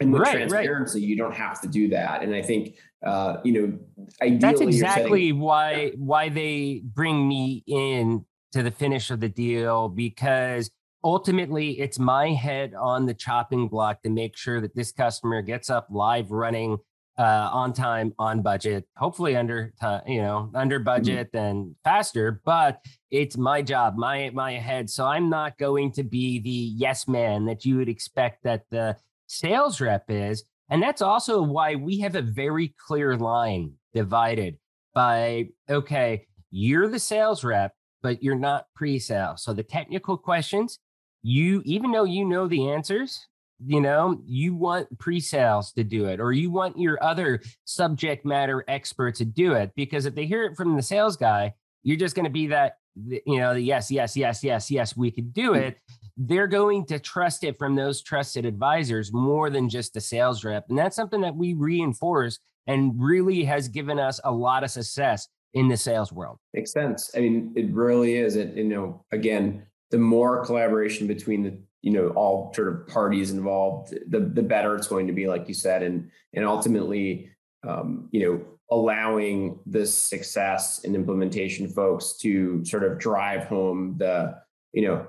[0.00, 1.08] and with right, transparency, right.
[1.08, 2.22] you don't have to do that.
[2.22, 3.78] And I think, uh, you know,
[4.22, 9.28] ideally, that's exactly setting- why why they bring me in to the finish of the
[9.28, 10.70] deal because
[11.04, 15.70] ultimately it's my head on the chopping block to make sure that this customer gets
[15.70, 16.76] up live running
[17.18, 20.84] uh, on time on budget hopefully under time you know under mm-hmm.
[20.84, 21.44] budget mm-hmm.
[21.44, 22.80] and faster but
[23.10, 27.44] it's my job my my head so i'm not going to be the yes man
[27.44, 28.96] that you would expect that the
[29.28, 30.44] sales rep is.
[30.68, 34.58] And that's also why we have a very clear line divided
[34.94, 39.36] by, okay, you're the sales rep, but you're not pre sale.
[39.36, 40.78] So the technical questions,
[41.22, 43.26] you, even though you know the answers,
[43.64, 48.24] you know, you want pre sales to do it, or you want your other subject
[48.24, 49.72] matter expert to do it.
[49.76, 52.74] Because if they hear it from the sales guy, you're just going to be that,
[52.96, 55.60] you know, the yes, yes, yes, yes, yes, we could do hmm.
[55.60, 55.78] it
[56.18, 60.66] they're going to trust it from those trusted advisors more than just the sales rep.
[60.68, 65.28] And that's something that we reinforce and really has given us a lot of success
[65.54, 66.38] in the sales world.
[66.54, 67.10] Makes sense.
[67.16, 68.36] I mean, it really is.
[68.36, 73.30] It, you know, again, the more collaboration between the, you know, all sort of parties
[73.30, 77.30] involved, the the better it's going to be, like you said, and and ultimately,
[77.66, 84.34] um, you know, allowing this success and implementation folks to sort of drive home the,
[84.72, 85.06] you know,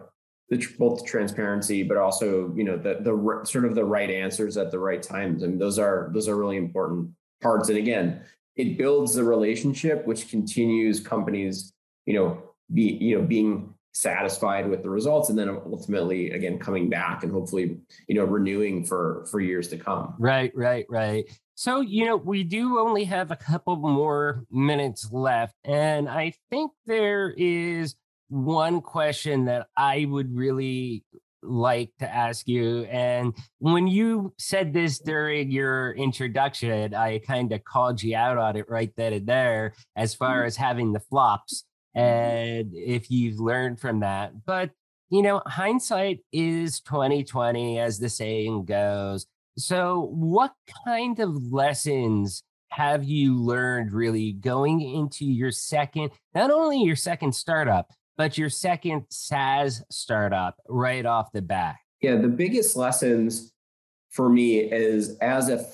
[0.50, 4.58] the, both the transparency, but also you know the the sort of the right answers
[4.58, 5.44] at the right times.
[5.44, 7.10] I mean, those are those are really important
[7.42, 7.70] parts.
[7.70, 8.22] And again,
[8.60, 11.72] it builds the relationship, which continues companies,
[12.06, 12.44] you know,
[12.74, 17.32] be you know being satisfied with the results, and then ultimately again coming back and
[17.32, 20.14] hopefully you know renewing for for years to come.
[20.20, 21.26] Right, right, right.
[21.56, 25.56] So, you know, we do only have a couple more minutes left.
[25.66, 27.96] And I think there is
[28.30, 31.04] one question that I would really
[31.42, 32.84] like to ask you.
[32.86, 38.56] And when you said this during your introduction, I kind of called you out on
[38.56, 40.48] it right then and there as far mm-hmm.
[40.48, 41.66] as having the flops
[41.96, 44.46] and if you've learned from that.
[44.46, 44.72] But
[45.10, 49.26] you know, hindsight is 2020 as the saying goes.
[49.58, 50.54] So what
[50.86, 57.34] kind of lessons have you learned really going into your second, not only your second
[57.34, 61.78] startup, but your second SaaS startup right off the bat?
[62.02, 63.54] Yeah, the biggest lessons
[64.12, 65.66] for me is as a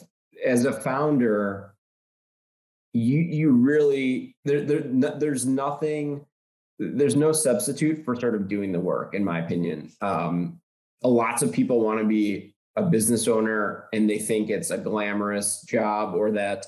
[0.45, 1.73] as a founder,
[2.93, 4.81] you you really there, there
[5.17, 6.23] there's nothing
[6.77, 9.91] there's no substitute for sort of doing the work in my opinion.
[10.01, 10.61] Um
[11.03, 15.63] lots of people want to be a business owner and they think it's a glamorous
[15.63, 16.67] job or that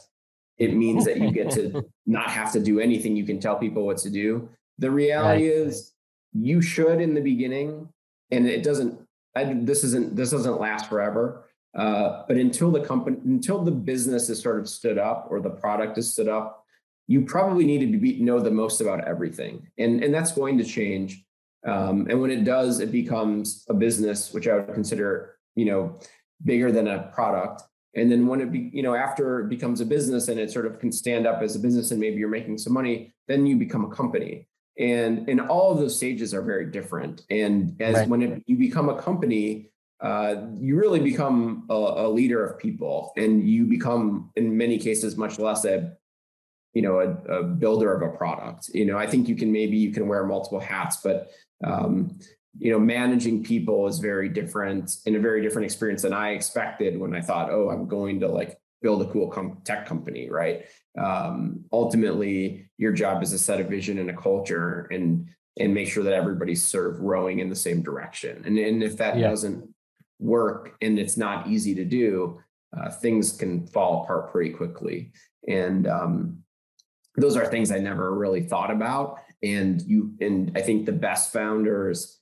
[0.57, 3.15] it means that you get to not have to do anything.
[3.15, 5.57] You can tell people what to do the reality right.
[5.57, 5.93] is
[6.34, 7.88] you should in the beginning
[8.32, 8.99] and it doesn't
[9.36, 14.30] I, this isn't this doesn't last forever uh, but until the company until the business
[14.30, 16.65] is sort of stood up or the product is stood up
[17.07, 19.67] you probably need to be, know the most about everything.
[19.78, 21.23] And and that's going to change.
[21.65, 25.99] Um, and when it does it becomes a business which i would consider you know
[26.45, 27.63] bigger than a product.
[27.95, 30.65] And then when it be you know after it becomes a business and it sort
[30.65, 33.55] of can stand up as a business and maybe you're making some money then you
[33.55, 34.47] become a company
[34.80, 37.23] and and all of those stages are very different.
[37.30, 38.07] And as right.
[38.07, 43.13] when it, you become a company uh, you really become a, a, leader of people.
[43.17, 45.97] And you become in many cases much less a
[46.75, 48.69] you know a, a, builder of a product.
[48.73, 51.32] You know i think you can maybe you can wear multiple hats but
[51.63, 52.19] um,
[52.59, 56.99] you know, managing people is very different in a very different experience than I expected
[56.99, 60.65] when I thought, oh, I'm going to like build a cool com- tech company, right?
[60.97, 65.89] Um, ultimately, your job is to set a vision and a culture and and make
[65.89, 68.43] sure that everybody's sort of rowing in the same direction.
[68.45, 69.30] And and if that yeah.
[69.30, 69.67] doesn't
[70.19, 72.39] work and it's not easy to do,
[72.75, 75.11] uh, things can fall apart pretty quickly.
[75.47, 76.43] And um,
[77.15, 79.19] those are things I never really thought about.
[79.43, 82.19] And you and I think the best founders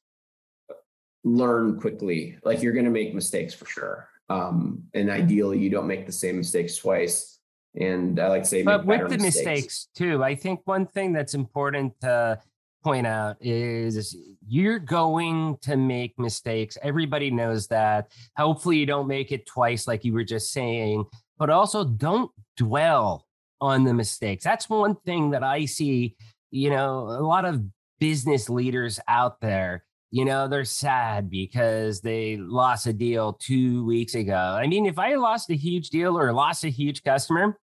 [1.24, 2.38] learn quickly.
[2.44, 4.10] Like you're going to make mistakes for sure.
[4.30, 7.40] Um, and ideally, you don't make the same mistakes twice.
[7.80, 9.46] And I like to say, but with the mistakes.
[9.46, 12.40] mistakes too, I think one thing that's important to
[12.84, 14.16] point out is
[14.48, 16.78] you're going to make mistakes.
[16.82, 18.12] Everybody knows that.
[18.38, 21.04] Hopefully, you don't make it twice, like you were just saying,
[21.38, 23.26] but also don't dwell
[23.60, 24.44] on the mistakes.
[24.44, 26.16] That's one thing that I see,
[26.52, 27.64] you know, a lot of
[28.00, 29.84] business leaders out there
[30.16, 34.34] you know, they're sad because they lost a deal two weeks ago.
[34.34, 37.60] I mean, if I lost a huge deal or lost a huge customer,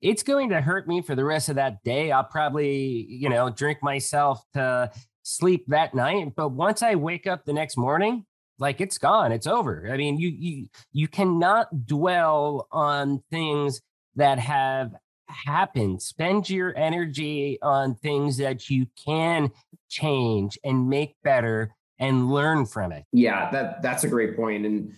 [0.00, 2.10] it's going to hurt me for the rest of that day.
[2.10, 4.90] I'll probably, you know, drink myself to
[5.22, 6.32] sleep that night.
[6.34, 8.26] But once I wake up the next morning,
[8.58, 9.88] like it's gone, it's over.
[9.88, 13.80] I mean, you you you cannot dwell on things
[14.16, 14.90] that have
[15.28, 16.02] happened.
[16.02, 19.52] Spend your energy on things that you can
[19.88, 23.04] change and make better and learn from it.
[23.12, 24.66] Yeah, that that's a great point.
[24.66, 24.94] And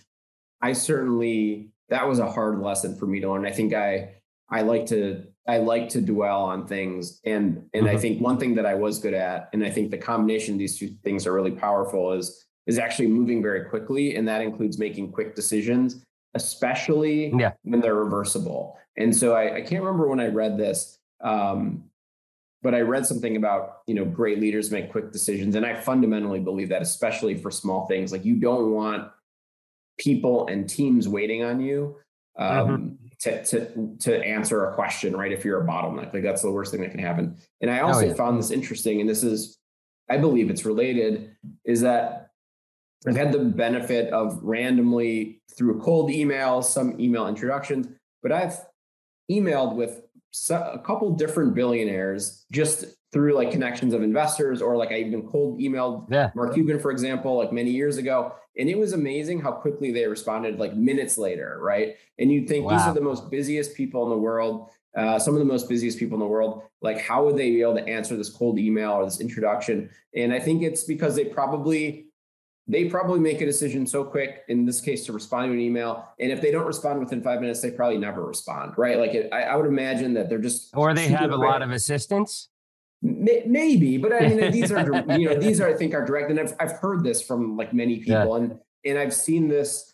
[0.61, 3.47] I certainly that was a hard lesson for me to learn.
[3.47, 4.15] I think I
[4.51, 7.97] I like to I like to dwell on things and and mm-hmm.
[7.97, 10.59] I think one thing that I was good at and I think the combination of
[10.59, 14.79] these two things are really powerful is is actually moving very quickly and that includes
[14.79, 16.03] making quick decisions
[16.35, 17.53] especially yeah.
[17.63, 18.77] when they're reversible.
[18.97, 21.85] And so I, I can't remember when I read this um,
[22.65, 25.55] but I read something about, you know, great leaders make quick decisions.
[25.55, 28.11] And I fundamentally believe that, especially for small things.
[28.11, 29.11] Like you don't want
[29.99, 31.97] people and teams waiting on you
[32.39, 32.95] um, mm-hmm.
[33.21, 35.31] to, to, to answer a question, right?
[35.31, 37.37] If you're a bottleneck, like that's the worst thing that can happen.
[37.61, 38.15] And I also oh, yeah.
[38.15, 39.59] found this interesting, and this is,
[40.09, 41.37] I believe it's related,
[41.67, 42.31] is that
[43.07, 47.89] I've had the benefit of randomly through a cold emails, some email introductions,
[48.23, 48.59] but I've
[49.31, 50.01] emailed with
[50.51, 55.61] a couple different billionaires just through like connections of investors or like I even cold
[55.61, 56.31] emailed yeah.
[56.35, 58.35] Mark Cuban, for example, like many years ago.
[58.59, 61.95] And it was amazing how quickly they responded like minutes later, right?
[62.19, 62.77] And you'd think wow.
[62.77, 65.99] these are the most busiest people in the world, uh, some of the most busiest
[65.99, 66.63] people in the world.
[66.83, 69.91] Like, how would they be able to answer this cold email or this introduction?
[70.17, 72.07] And I think it's because they probably
[72.67, 76.09] they probably make a decision so quick in this case to respond to an email
[76.19, 79.29] and if they don't respond within five minutes they probably never respond right like it,
[79.33, 81.49] I, I, would imagine that they're just or they have a quick.
[81.49, 82.49] lot of assistance
[83.03, 86.41] maybe but i mean these are you know these are i think are direct and
[86.41, 88.37] i've, I've heard this from like many people yeah.
[88.37, 89.93] and and i've seen this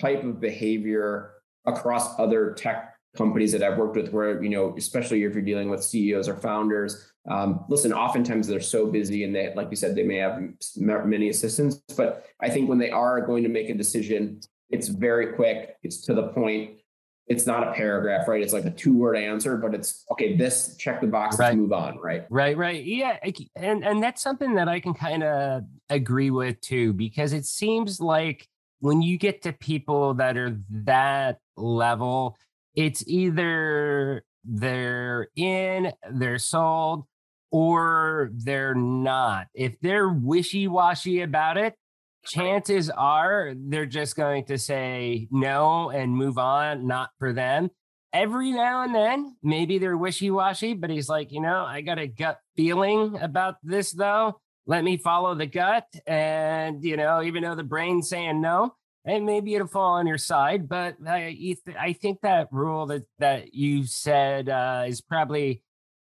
[0.00, 1.32] type of behavior
[1.66, 5.68] across other tech companies that i've worked with where you know especially if you're dealing
[5.68, 9.94] with ceos or founders um, listen, oftentimes they're so busy and they, like you said,
[9.94, 10.42] they may have
[10.78, 15.34] many assistants, but I think when they are going to make a decision, it's very
[15.34, 15.76] quick.
[15.82, 16.78] It's to the point.
[17.28, 18.42] It's not a paragraph, right?
[18.42, 20.36] It's like a two word answer, but it's okay.
[20.36, 21.56] This check the box, right.
[21.56, 22.24] move on, right?
[22.28, 22.84] Right, right.
[22.84, 23.18] Yeah.
[23.54, 28.00] And, and that's something that I can kind of agree with too, because it seems
[28.00, 28.48] like
[28.80, 32.36] when you get to people that are that level,
[32.74, 37.04] it's either they're in, they're sold,
[37.52, 39.46] or they're not.
[39.54, 41.74] If they're wishy washy about it,
[42.24, 47.70] chances are they're just going to say no and move on, not for them.
[48.12, 51.98] Every now and then, maybe they're wishy washy, but he's like, you know, I got
[51.98, 54.40] a gut feeling about this though.
[54.66, 55.86] Let me follow the gut.
[56.06, 58.74] And, you know, even though the brain's saying no,
[59.04, 60.68] and maybe it'll fall on your side.
[60.68, 65.62] But I, I think that rule that, that you said uh, is probably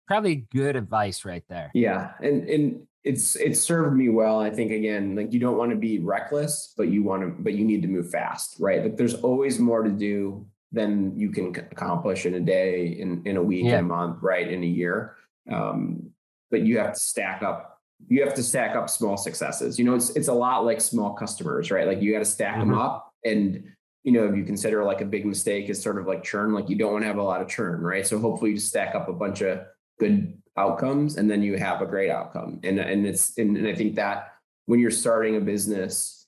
[0.07, 1.70] probably good advice right there.
[1.74, 2.12] Yeah.
[2.20, 4.40] And, and, it's it's served me well.
[4.40, 7.54] I think again, like you don't want to be reckless, but you want to, but
[7.54, 8.82] you need to move fast, right?
[8.82, 13.36] Like there's always more to do than you can accomplish in a day, in in
[13.36, 13.78] a week, yeah.
[13.78, 14.50] in a month, right?
[14.50, 15.14] In a year.
[15.50, 16.11] Um,
[16.50, 17.80] but you have to stack up.
[18.09, 19.78] You have to stack up small successes.
[19.78, 21.86] You know, it's it's a lot like small customers, right?
[21.86, 22.70] Like you got to stack mm-hmm.
[22.70, 23.62] them up, and
[24.02, 26.68] you know, if you consider like a big mistake is sort of like churn, like
[26.68, 28.04] you don't want to have a lot of churn, right?
[28.04, 29.61] So hopefully you just stack up a bunch of
[29.99, 32.61] good outcomes and then you have a great outcome.
[32.62, 34.32] And and it's and, and i think that
[34.66, 36.26] when you're starting a business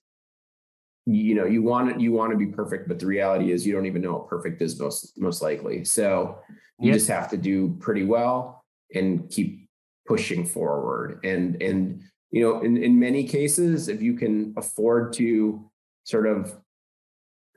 [1.06, 3.72] you know you want it you want to be perfect but the reality is you
[3.72, 5.84] don't even know what perfect is most most likely.
[5.84, 6.38] So
[6.78, 8.64] you just have to do pretty well
[8.94, 9.68] and keep
[10.06, 11.20] pushing forward.
[11.24, 15.70] And and you know in in many cases if you can afford to
[16.04, 16.54] sort of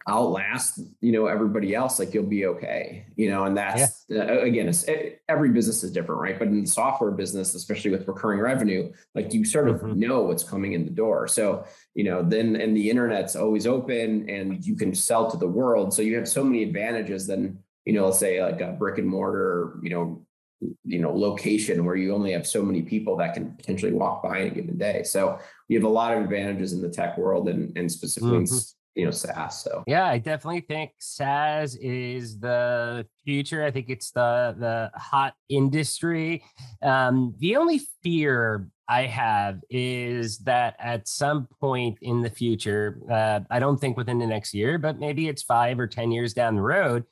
[0.09, 4.23] outlast you know everybody else like you'll be okay you know and that's yeah.
[4.23, 6.39] uh, again it, every business is different right?
[6.39, 9.99] But in the software business especially with recurring revenue like you sort of mm-hmm.
[9.99, 11.27] know what's coming in the door.
[11.27, 15.47] So you know then and the internet's always open and you can sell to the
[15.47, 15.93] world.
[15.93, 19.07] So you have so many advantages than you know let's say like a brick and
[19.07, 20.25] mortar you know
[20.83, 24.39] you know location where you only have so many people that can potentially walk by
[24.39, 25.03] in a given day.
[25.03, 25.39] So
[25.69, 28.57] we have a lot of advantages in the tech world and, and specifically mm-hmm
[28.95, 29.63] you know SaaS.
[29.63, 33.63] So yeah, I definitely think SaaS is the future.
[33.63, 36.43] I think it's the the hot industry.
[36.81, 43.41] Um, the only fear I have is that at some point in the future, uh,
[43.49, 46.55] I don't think within the next year, but maybe it's five or ten years down
[46.55, 47.05] the road,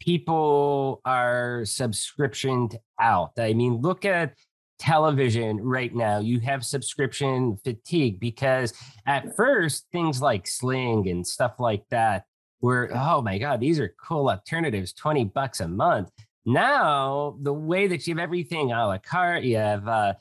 [0.00, 3.32] people are subscriptioned out.
[3.38, 4.34] I mean, look at
[4.78, 8.72] television right now, you have subscription fatigue because
[9.06, 12.24] at first things like Sling and stuff like that
[12.60, 16.10] were, oh my God, these are cool alternatives, 20 bucks a month.
[16.46, 20.14] Now, the way that you have everything a la carte, you have uh,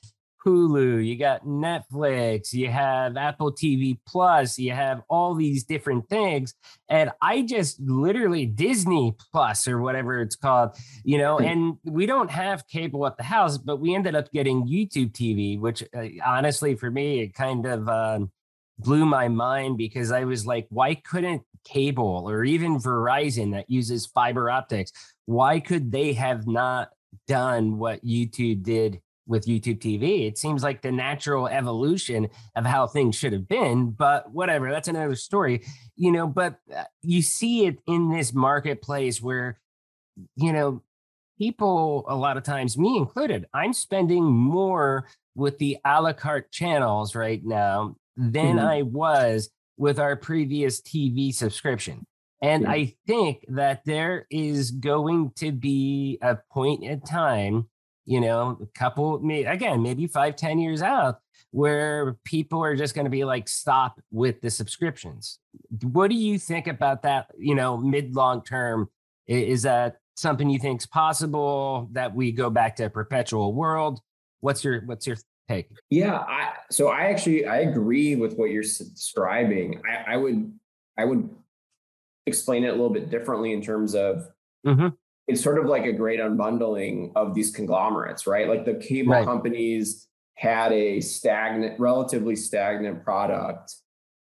[0.45, 6.53] Hulu, you got Netflix, you have Apple TV Plus, you have all these different things.
[6.89, 11.45] And I just literally Disney Plus or whatever it's called, you know, hmm.
[11.45, 15.59] and we don't have cable at the house, but we ended up getting YouTube TV,
[15.59, 18.31] which uh, honestly for me, it kind of um,
[18.79, 24.05] blew my mind because I was like, why couldn't cable or even Verizon that uses
[24.07, 24.91] fiber optics,
[25.25, 26.89] why could they have not
[27.27, 30.27] done what YouTube did with YouTube TV.
[30.27, 34.87] It seems like the natural evolution of how things should have been, but whatever, that's
[34.87, 35.63] another story,
[35.95, 36.27] you know.
[36.27, 39.59] But uh, you see it in this marketplace where,
[40.35, 40.81] you know,
[41.37, 46.51] people, a lot of times, me included, I'm spending more with the a la carte
[46.51, 48.65] channels right now than mm-hmm.
[48.65, 52.05] I was with our previous TV subscription.
[52.41, 52.71] And yeah.
[52.71, 57.67] I think that there is going to be a point in time
[58.05, 61.19] you know, a couple, again, maybe five, ten years out,
[61.51, 65.39] where people are just going to be like, stop with the subscriptions.
[65.83, 68.89] What do you think about that, you know, mid long term?
[69.27, 73.99] Is that something you think is possible that we go back to a perpetual world?
[74.41, 75.69] What's your, what's your take?
[75.89, 76.17] Yeah.
[76.17, 79.81] I, so I actually, I agree with what you're describing.
[79.89, 80.51] I, I would,
[80.97, 81.29] I would
[82.25, 84.27] explain it a little bit differently in terms of
[84.65, 84.87] mm-hmm
[85.27, 88.47] it's sort of like a great unbundling of these conglomerates, right?
[88.47, 89.25] Like the cable right.
[89.25, 93.75] companies had a stagnant, relatively stagnant product,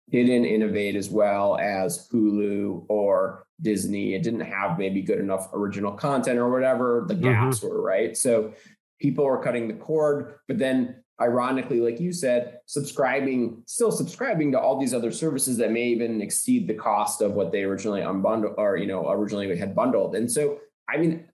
[0.09, 4.15] didn't innovate as well as Hulu or Disney.
[4.15, 7.23] It didn't have maybe good enough original content or whatever the mm-hmm.
[7.23, 7.67] gaps mm-hmm.
[7.67, 8.15] were, right?
[8.15, 8.53] So
[8.99, 14.59] people were cutting the cord, but then ironically, like you said, subscribing, still subscribing to
[14.59, 18.55] all these other services that may even exceed the cost of what they originally unbundled
[18.57, 20.15] or, you know, originally had bundled.
[20.15, 21.25] And so I mean,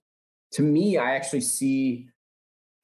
[0.52, 2.08] to me, I actually see,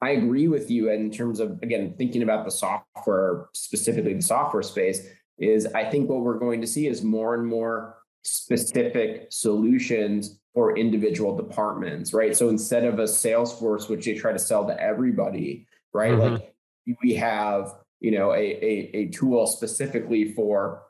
[0.01, 4.63] I agree with you in terms of, again, thinking about the software, specifically the software
[4.63, 5.07] space,
[5.37, 10.77] is I think what we're going to see is more and more specific solutions for
[10.77, 12.35] individual departments, right?
[12.35, 16.13] So instead of a Salesforce, which they try to sell to everybody, right?
[16.13, 16.33] Mm-hmm.
[16.33, 16.55] Like
[17.01, 20.83] we have, you know, a, a, a tool specifically for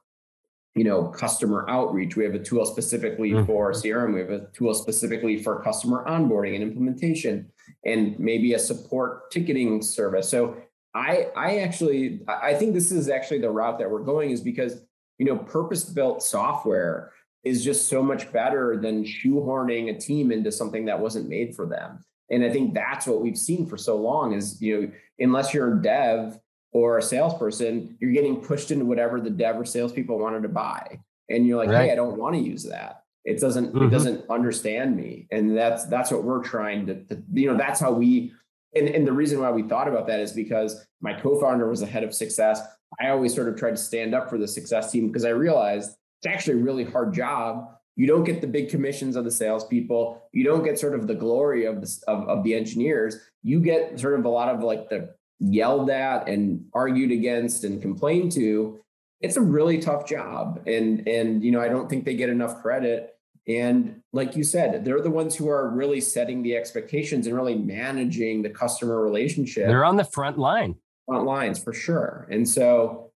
[0.76, 2.15] you know, customer outreach.
[2.15, 3.45] We have a tool specifically mm-hmm.
[3.45, 4.13] for CRM.
[4.13, 7.51] We have a tool specifically for customer onboarding and implementation,
[7.86, 10.30] and maybe a support ticketing service.
[10.30, 10.57] So
[10.93, 14.82] I I actually I think this is actually the route that we're going is because
[15.17, 17.11] you know purpose built software
[17.43, 21.65] is just so much better than shoehorning a team into something that wasn't made for
[21.65, 22.03] them.
[22.30, 25.78] And I think that's what we've seen for so long is you know unless you're
[25.78, 26.39] a dev
[26.72, 30.99] or a salesperson, you're getting pushed into whatever the dev or salespeople wanted to buy.
[31.30, 31.86] And you're like, right.
[31.86, 33.03] hey, I don't want to use that.
[33.24, 33.86] It doesn't, mm-hmm.
[33.86, 35.28] it doesn't understand me.
[35.32, 38.34] And that's that's what we're trying to, to, you know, that's how we
[38.74, 41.86] and, and the reason why we thought about that is because my co-founder was the
[41.86, 42.61] head of success.
[42.99, 45.95] I always sort of tried to stand up for the success team because I realized
[46.19, 47.69] it's actually a really hard job.
[47.95, 50.22] You don't get the big commissions of the salespeople.
[50.32, 53.17] You don't get sort of the glory of the of, of the engineers.
[53.43, 57.82] You get sort of a lot of like the yelled at and argued against and
[57.82, 58.80] complained to
[59.22, 60.62] it's a really tough job.
[60.68, 63.16] And and you know i don't think they get enough credit.
[63.48, 67.56] And like you said they're the ones who are really setting the expectations and really
[67.56, 69.68] managing the customer relationship.
[69.68, 70.76] They're on the front line.
[71.08, 72.28] Front lines for sure.
[72.30, 73.12] And so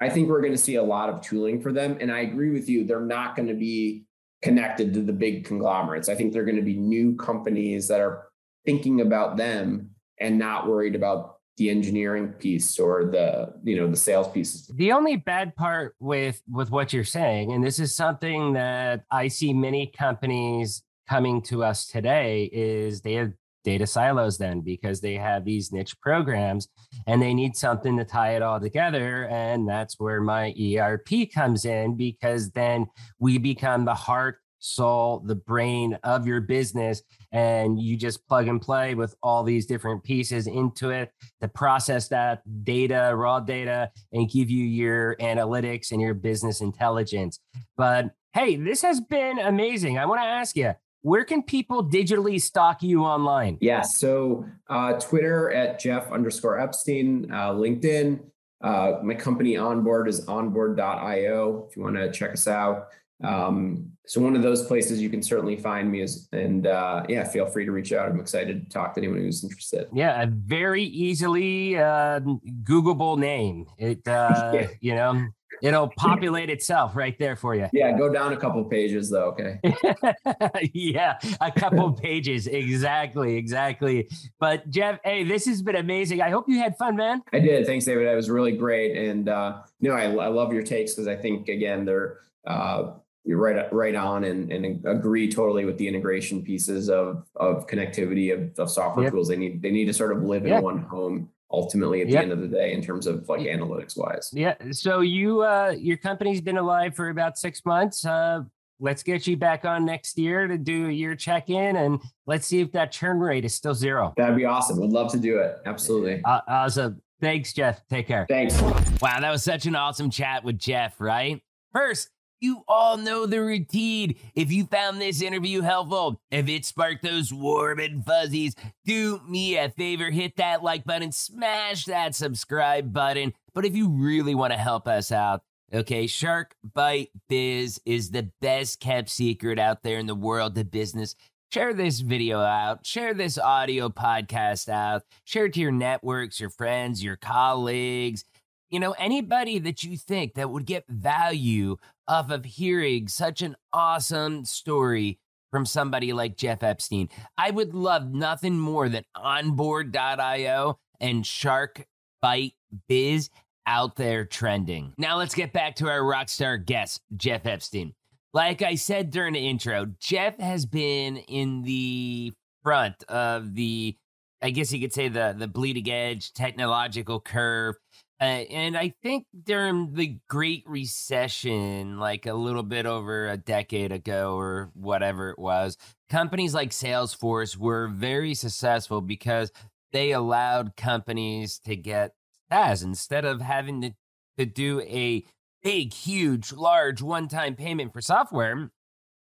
[0.00, 1.98] i think we're going to see a lot of tooling for them.
[2.00, 4.04] And i agree with you they're not going to be
[4.42, 6.08] connected to the big conglomerates.
[6.08, 8.28] I think they're going to be new companies that are
[8.64, 9.90] thinking about them
[10.20, 14.70] and not worried about the engineering piece or the you know the sales pieces.
[14.74, 19.28] The only bad part with with what you're saying and this is something that i
[19.28, 23.32] see many companies coming to us today is they have
[23.64, 26.68] data silos then because they have these niche programs
[27.06, 29.26] and they need something to tie it all together.
[29.28, 32.86] And that's where my erp comes in because then
[33.18, 37.02] we become the heart soul, the brain of your business,
[37.32, 42.08] and you just plug and play with all these different pieces into it to process
[42.08, 47.40] that data, raw data, and give you your analytics and your business intelligence.
[47.76, 49.98] But hey, this has been amazing.
[49.98, 53.56] I want to ask you, where can people digitally stalk you online?
[53.60, 58.20] Yeah, so uh, Twitter at Jeff underscore Epstein, uh, LinkedIn.
[58.60, 62.88] Uh, my company onboard is onboard.io if you want to check us out.
[63.24, 67.24] Um, so one of those places you can certainly find me is, and uh, yeah,
[67.24, 68.08] feel free to reach out.
[68.08, 69.88] I'm excited to talk to anyone who's interested.
[69.92, 72.20] Yeah, a very easily uh,
[72.62, 73.66] Googleable name.
[73.76, 74.68] It, uh, yeah.
[74.80, 75.26] you know,
[75.62, 77.68] it'll populate itself right there for you.
[77.72, 79.36] Yeah, go down a couple pages though.
[79.36, 79.60] Okay.
[80.72, 82.46] yeah, a couple pages.
[82.46, 84.08] Exactly, exactly.
[84.38, 86.22] But Jeff, hey, this has been amazing.
[86.22, 87.22] I hope you had fun, man.
[87.32, 87.66] I did.
[87.66, 88.06] Thanks, David.
[88.06, 91.16] It was really great, and uh, you know, I, I love your takes because I
[91.16, 92.92] think again they're uh,
[93.34, 98.58] right right on and, and agree totally with the integration pieces of of connectivity of,
[98.58, 99.12] of software yep.
[99.12, 99.28] tools.
[99.28, 100.62] They need they need to sort of live in yep.
[100.62, 102.12] one home ultimately at yep.
[102.12, 104.30] the end of the day in terms of like analytics wise.
[104.32, 104.54] Yeah.
[104.70, 108.04] So you uh your company's been alive for about six months.
[108.04, 108.42] Uh
[108.80, 112.70] let's get you back on next year to do your check-in and let's see if
[112.72, 114.14] that churn rate is still zero.
[114.16, 114.78] That'd be awesome.
[114.78, 115.58] Would love to do it.
[115.66, 116.22] Absolutely.
[116.24, 117.02] Uh, awesome.
[117.20, 117.82] Thanks, Jeff.
[117.88, 118.26] Take care.
[118.28, 118.60] Thanks.
[118.62, 121.42] Wow, that was such an awesome chat with Jeff, right?
[121.72, 122.10] First,
[122.40, 124.14] you all know the routine.
[124.34, 129.56] If you found this interview helpful, if it sparked those warm and fuzzies, do me
[129.56, 133.34] a favor, hit that like button, smash that subscribe button.
[133.54, 138.30] But if you really want to help us out, okay, Shark Bite Biz is the
[138.40, 141.14] best kept secret out there in the world of business.
[141.50, 146.50] Share this video out, share this audio podcast out, share it to your networks, your
[146.50, 148.24] friends, your colleagues
[148.70, 151.76] you know, anybody that you think that would get value
[152.08, 155.18] off of hearing such an awesome story
[155.50, 161.86] from somebody like Jeff Epstein, I would love nothing more than onboard.io and Shark
[162.20, 162.54] Bite
[162.88, 163.30] Biz
[163.66, 164.94] out there trending.
[164.98, 167.94] Now let's get back to our rock star guest, Jeff Epstein.
[168.34, 172.32] Like I said during the intro, Jeff has been in the
[172.62, 173.96] front of the
[174.40, 177.76] I guess you could say the the bleeding edge technological curve
[178.20, 183.92] uh, and I think during the Great Recession, like a little bit over a decade
[183.92, 185.76] ago or whatever it was,
[186.10, 189.52] companies like Salesforce were very successful because
[189.92, 192.14] they allowed companies to get
[192.50, 193.94] SaaS instead of having to,
[194.36, 195.24] to do a
[195.62, 198.72] big, huge, large one time payment for software.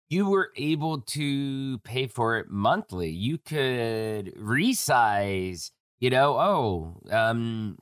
[0.09, 3.09] You were able to pay for it monthly.
[3.09, 7.79] You could resize, you know, oh, um,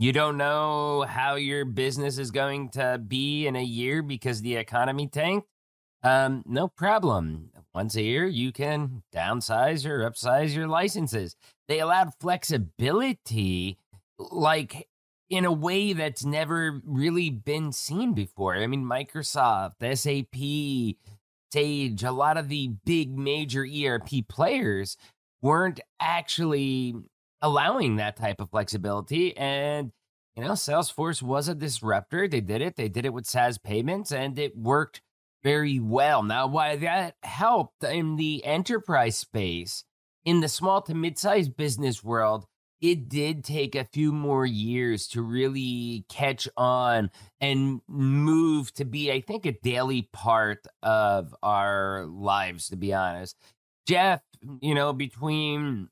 [0.00, 4.56] you don't know how your business is going to be in a year because the
[4.56, 5.46] economy tanked?
[6.02, 7.50] Um, no problem.
[7.74, 11.36] Once a year, you can downsize or upsize your licenses.
[11.68, 13.76] They allowed flexibility
[14.18, 14.88] like
[15.28, 18.56] in a way that's never really been seen before.
[18.56, 20.96] I mean, Microsoft, SAP,
[21.52, 24.96] Sage, a lot of the big major ERP players
[25.42, 26.94] weren't actually
[27.42, 29.36] allowing that type of flexibility.
[29.36, 29.92] And,
[30.36, 32.28] you know, Salesforce was a disruptor.
[32.28, 35.00] They did it, they did it with SaaS payments, and it worked
[35.42, 36.22] very well.
[36.22, 39.84] Now, why that helped in the enterprise space,
[40.24, 42.46] in the small to mid sized business world,
[42.80, 47.10] it did take a few more years to really catch on
[47.40, 53.36] and move to be, I think, a daily part of our lives, to be honest.
[53.86, 54.22] Jeff,
[54.62, 55.88] you know, between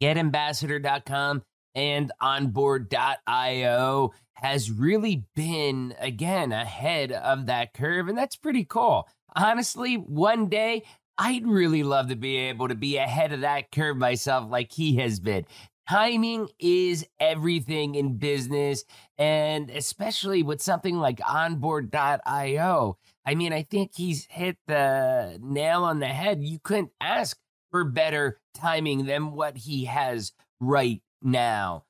[0.00, 1.42] getambassador.com
[1.74, 8.08] and onboard.io has really been, again, ahead of that curve.
[8.08, 9.08] And that's pretty cool.
[9.34, 10.82] Honestly, one day,
[11.18, 14.96] I'd really love to be able to be ahead of that curve myself, like he
[14.96, 15.46] has been.
[15.88, 18.84] Timing is everything in business,
[19.16, 22.98] and especially with something like onboard.io.
[23.24, 26.42] I mean, I think he's hit the nail on the head.
[26.42, 27.38] You couldn't ask
[27.76, 31.84] for better timing than what he has right now.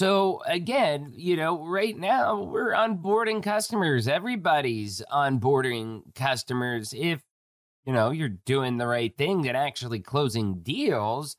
[0.00, 4.08] So again, you know, right now we're onboarding customers.
[4.08, 6.92] Everybody's onboarding customers.
[6.96, 7.22] If
[7.84, 11.36] you know you're doing the right thing and actually closing deals,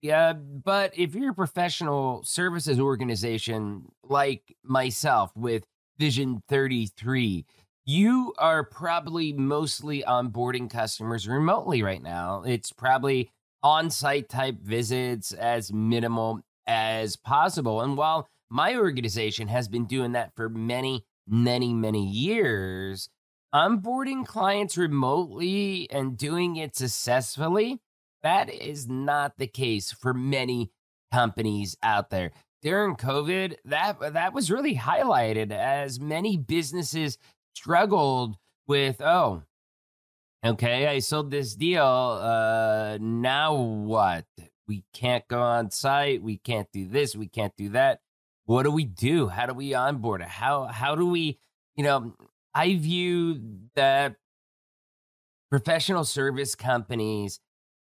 [0.00, 5.64] yeah, but if you're a professional services organization like myself with
[5.98, 7.46] Vision 33,
[7.84, 12.42] you are probably mostly onboarding customers remotely right now.
[12.46, 13.30] It's probably
[13.62, 17.80] on site type visits as minimal as possible.
[17.80, 23.08] And while my organization has been doing that for many, many, many years,
[23.54, 27.80] onboarding clients remotely and doing it successfully
[28.24, 30.70] that is not the case for many
[31.12, 32.32] companies out there.
[32.62, 37.18] During COVID, that that was really highlighted as many businesses
[37.54, 38.36] struggled
[38.66, 39.42] with, oh,
[40.44, 41.84] okay, I sold this deal.
[41.84, 44.26] Uh, now what?
[44.66, 46.22] We can't go on site.
[46.22, 47.14] We can't do this.
[47.14, 48.00] We can't do that.
[48.46, 49.28] What do we do?
[49.28, 50.28] How do we onboard it?
[50.28, 51.38] How how do we,
[51.76, 52.14] you know,
[52.54, 53.40] I view
[53.74, 54.16] that
[55.50, 57.40] professional service companies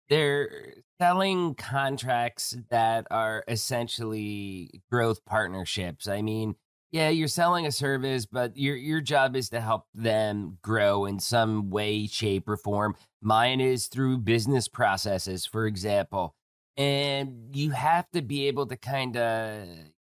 [0.09, 6.07] they're selling contracts that are essentially growth partnerships.
[6.07, 6.55] I mean,
[6.95, 11.19] yeah, you're selling a service, but your your job is to help them grow in
[11.19, 12.95] some way, shape, or form.
[13.21, 16.35] Mine is through business processes, for example.
[16.77, 19.67] And you have to be able to kind of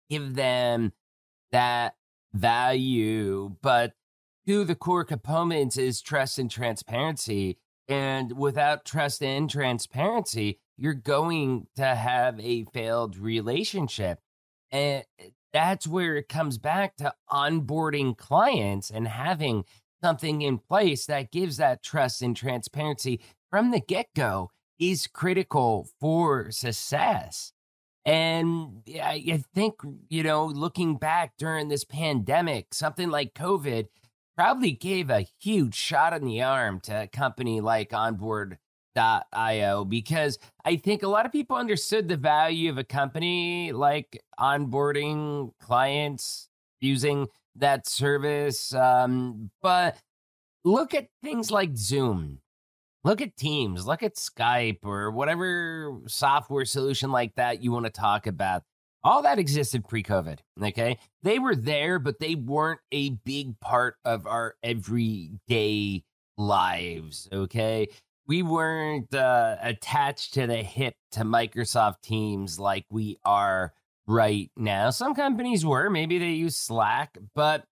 [0.09, 0.93] give them
[1.51, 1.93] that
[2.33, 3.55] value.
[3.61, 3.93] But
[4.47, 7.59] two of the core components is trust and transparency.
[7.89, 14.17] And without trust and transparency, you're going to have a failed relationship.
[14.71, 15.03] And
[15.53, 19.63] that's where it comes back to onboarding clients and having
[20.03, 24.49] something in place that gives that trust and transparency from the get go
[24.79, 27.53] is critical for success.
[28.03, 29.75] And I think,
[30.09, 33.87] you know, looking back during this pandemic, something like COVID
[34.35, 37.93] probably gave a huge shot in the arm to a company like
[38.95, 44.21] onboard.io because I think a lot of people understood the value of a company like
[44.39, 48.73] onboarding clients using that service.
[48.73, 49.97] Um, but
[50.63, 52.39] look at things like Zoom.
[53.03, 57.91] Look at Teams, look at Skype or whatever software solution like that you want to
[57.91, 58.61] talk about.
[59.03, 60.37] All that existed pre COVID.
[60.61, 60.99] Okay.
[61.23, 66.03] They were there, but they weren't a big part of our everyday
[66.37, 67.27] lives.
[67.33, 67.87] Okay.
[68.27, 73.73] We weren't uh, attached to the hip to Microsoft Teams like we are
[74.07, 74.89] right now.
[74.89, 77.65] Some companies were, maybe they use Slack, but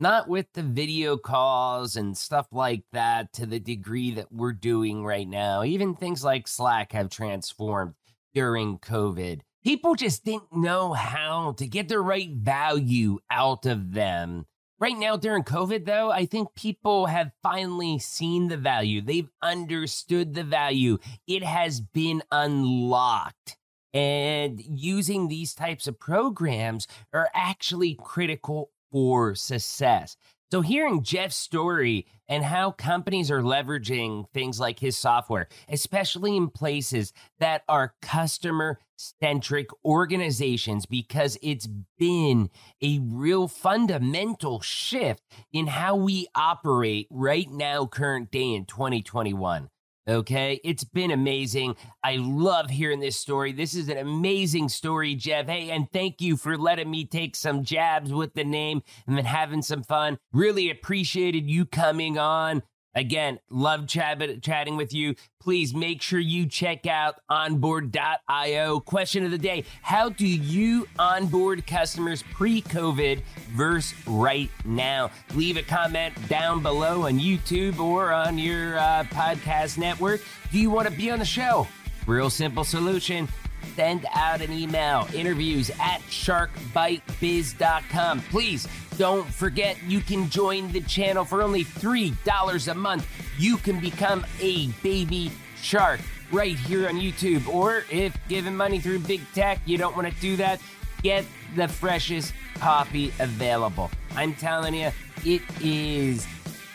[0.00, 5.04] not with the video calls and stuff like that to the degree that we're doing
[5.04, 5.64] right now.
[5.64, 7.94] Even things like Slack have transformed
[8.34, 14.44] during COVID people just didn't know how to get the right value out of them.
[14.80, 19.00] Right now, during COVID, though, I think people have finally seen the value.
[19.00, 20.98] They've understood the value.
[21.28, 23.56] It has been unlocked.
[23.92, 30.16] And using these types of programs are actually critical for success.
[30.54, 36.48] So, hearing Jeff's story and how companies are leveraging things like his software, especially in
[36.48, 41.66] places that are customer centric organizations, because it's
[41.98, 42.50] been
[42.80, 49.70] a real fundamental shift in how we operate right now, current day in 2021.
[50.06, 51.76] Okay, it's been amazing.
[52.02, 53.52] I love hearing this story.
[53.52, 55.46] This is an amazing story, Jeff.
[55.46, 59.24] Hey, and thank you for letting me take some jabs with the name and then
[59.24, 60.18] having some fun.
[60.30, 62.62] Really appreciated you coming on.
[62.94, 65.14] Again, love chat- chatting with you.
[65.40, 68.80] Please make sure you check out onboard.io.
[68.80, 75.10] Question of the day How do you onboard customers pre COVID versus right now?
[75.34, 80.22] Leave a comment down below on YouTube or on your uh, podcast network.
[80.52, 81.66] Do you want to be on the show?
[82.06, 83.28] Real simple solution
[83.64, 88.20] send out an email interviews at sharkbitebiz.com.
[88.22, 93.08] Please don't forget you can join the channel for only $3 a month.
[93.38, 96.00] You can become a baby shark
[96.30, 97.48] right here on YouTube.
[97.48, 100.60] Or if giving money through big tech, you don't want to do that,
[101.02, 101.24] get
[101.56, 103.90] the freshest coffee available.
[104.14, 104.90] I'm telling you,
[105.24, 106.26] it is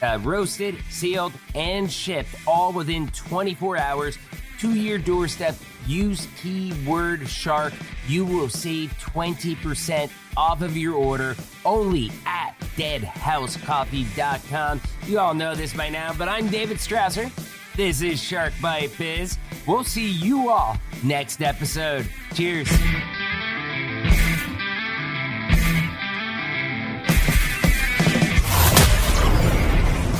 [0.01, 4.17] uh, roasted, sealed, and shipped all within 24 hours
[4.59, 5.55] to your doorstep
[5.89, 7.73] Use keyword shark.
[8.07, 11.35] You will save 20% off of your order
[11.65, 14.81] only at deadhousecoffee.com.
[15.07, 17.31] You all know this by now, but I'm David Strausser.
[17.75, 19.39] This is Shark Bite Biz.
[19.65, 22.07] We'll see you all next episode.
[22.35, 22.69] Cheers.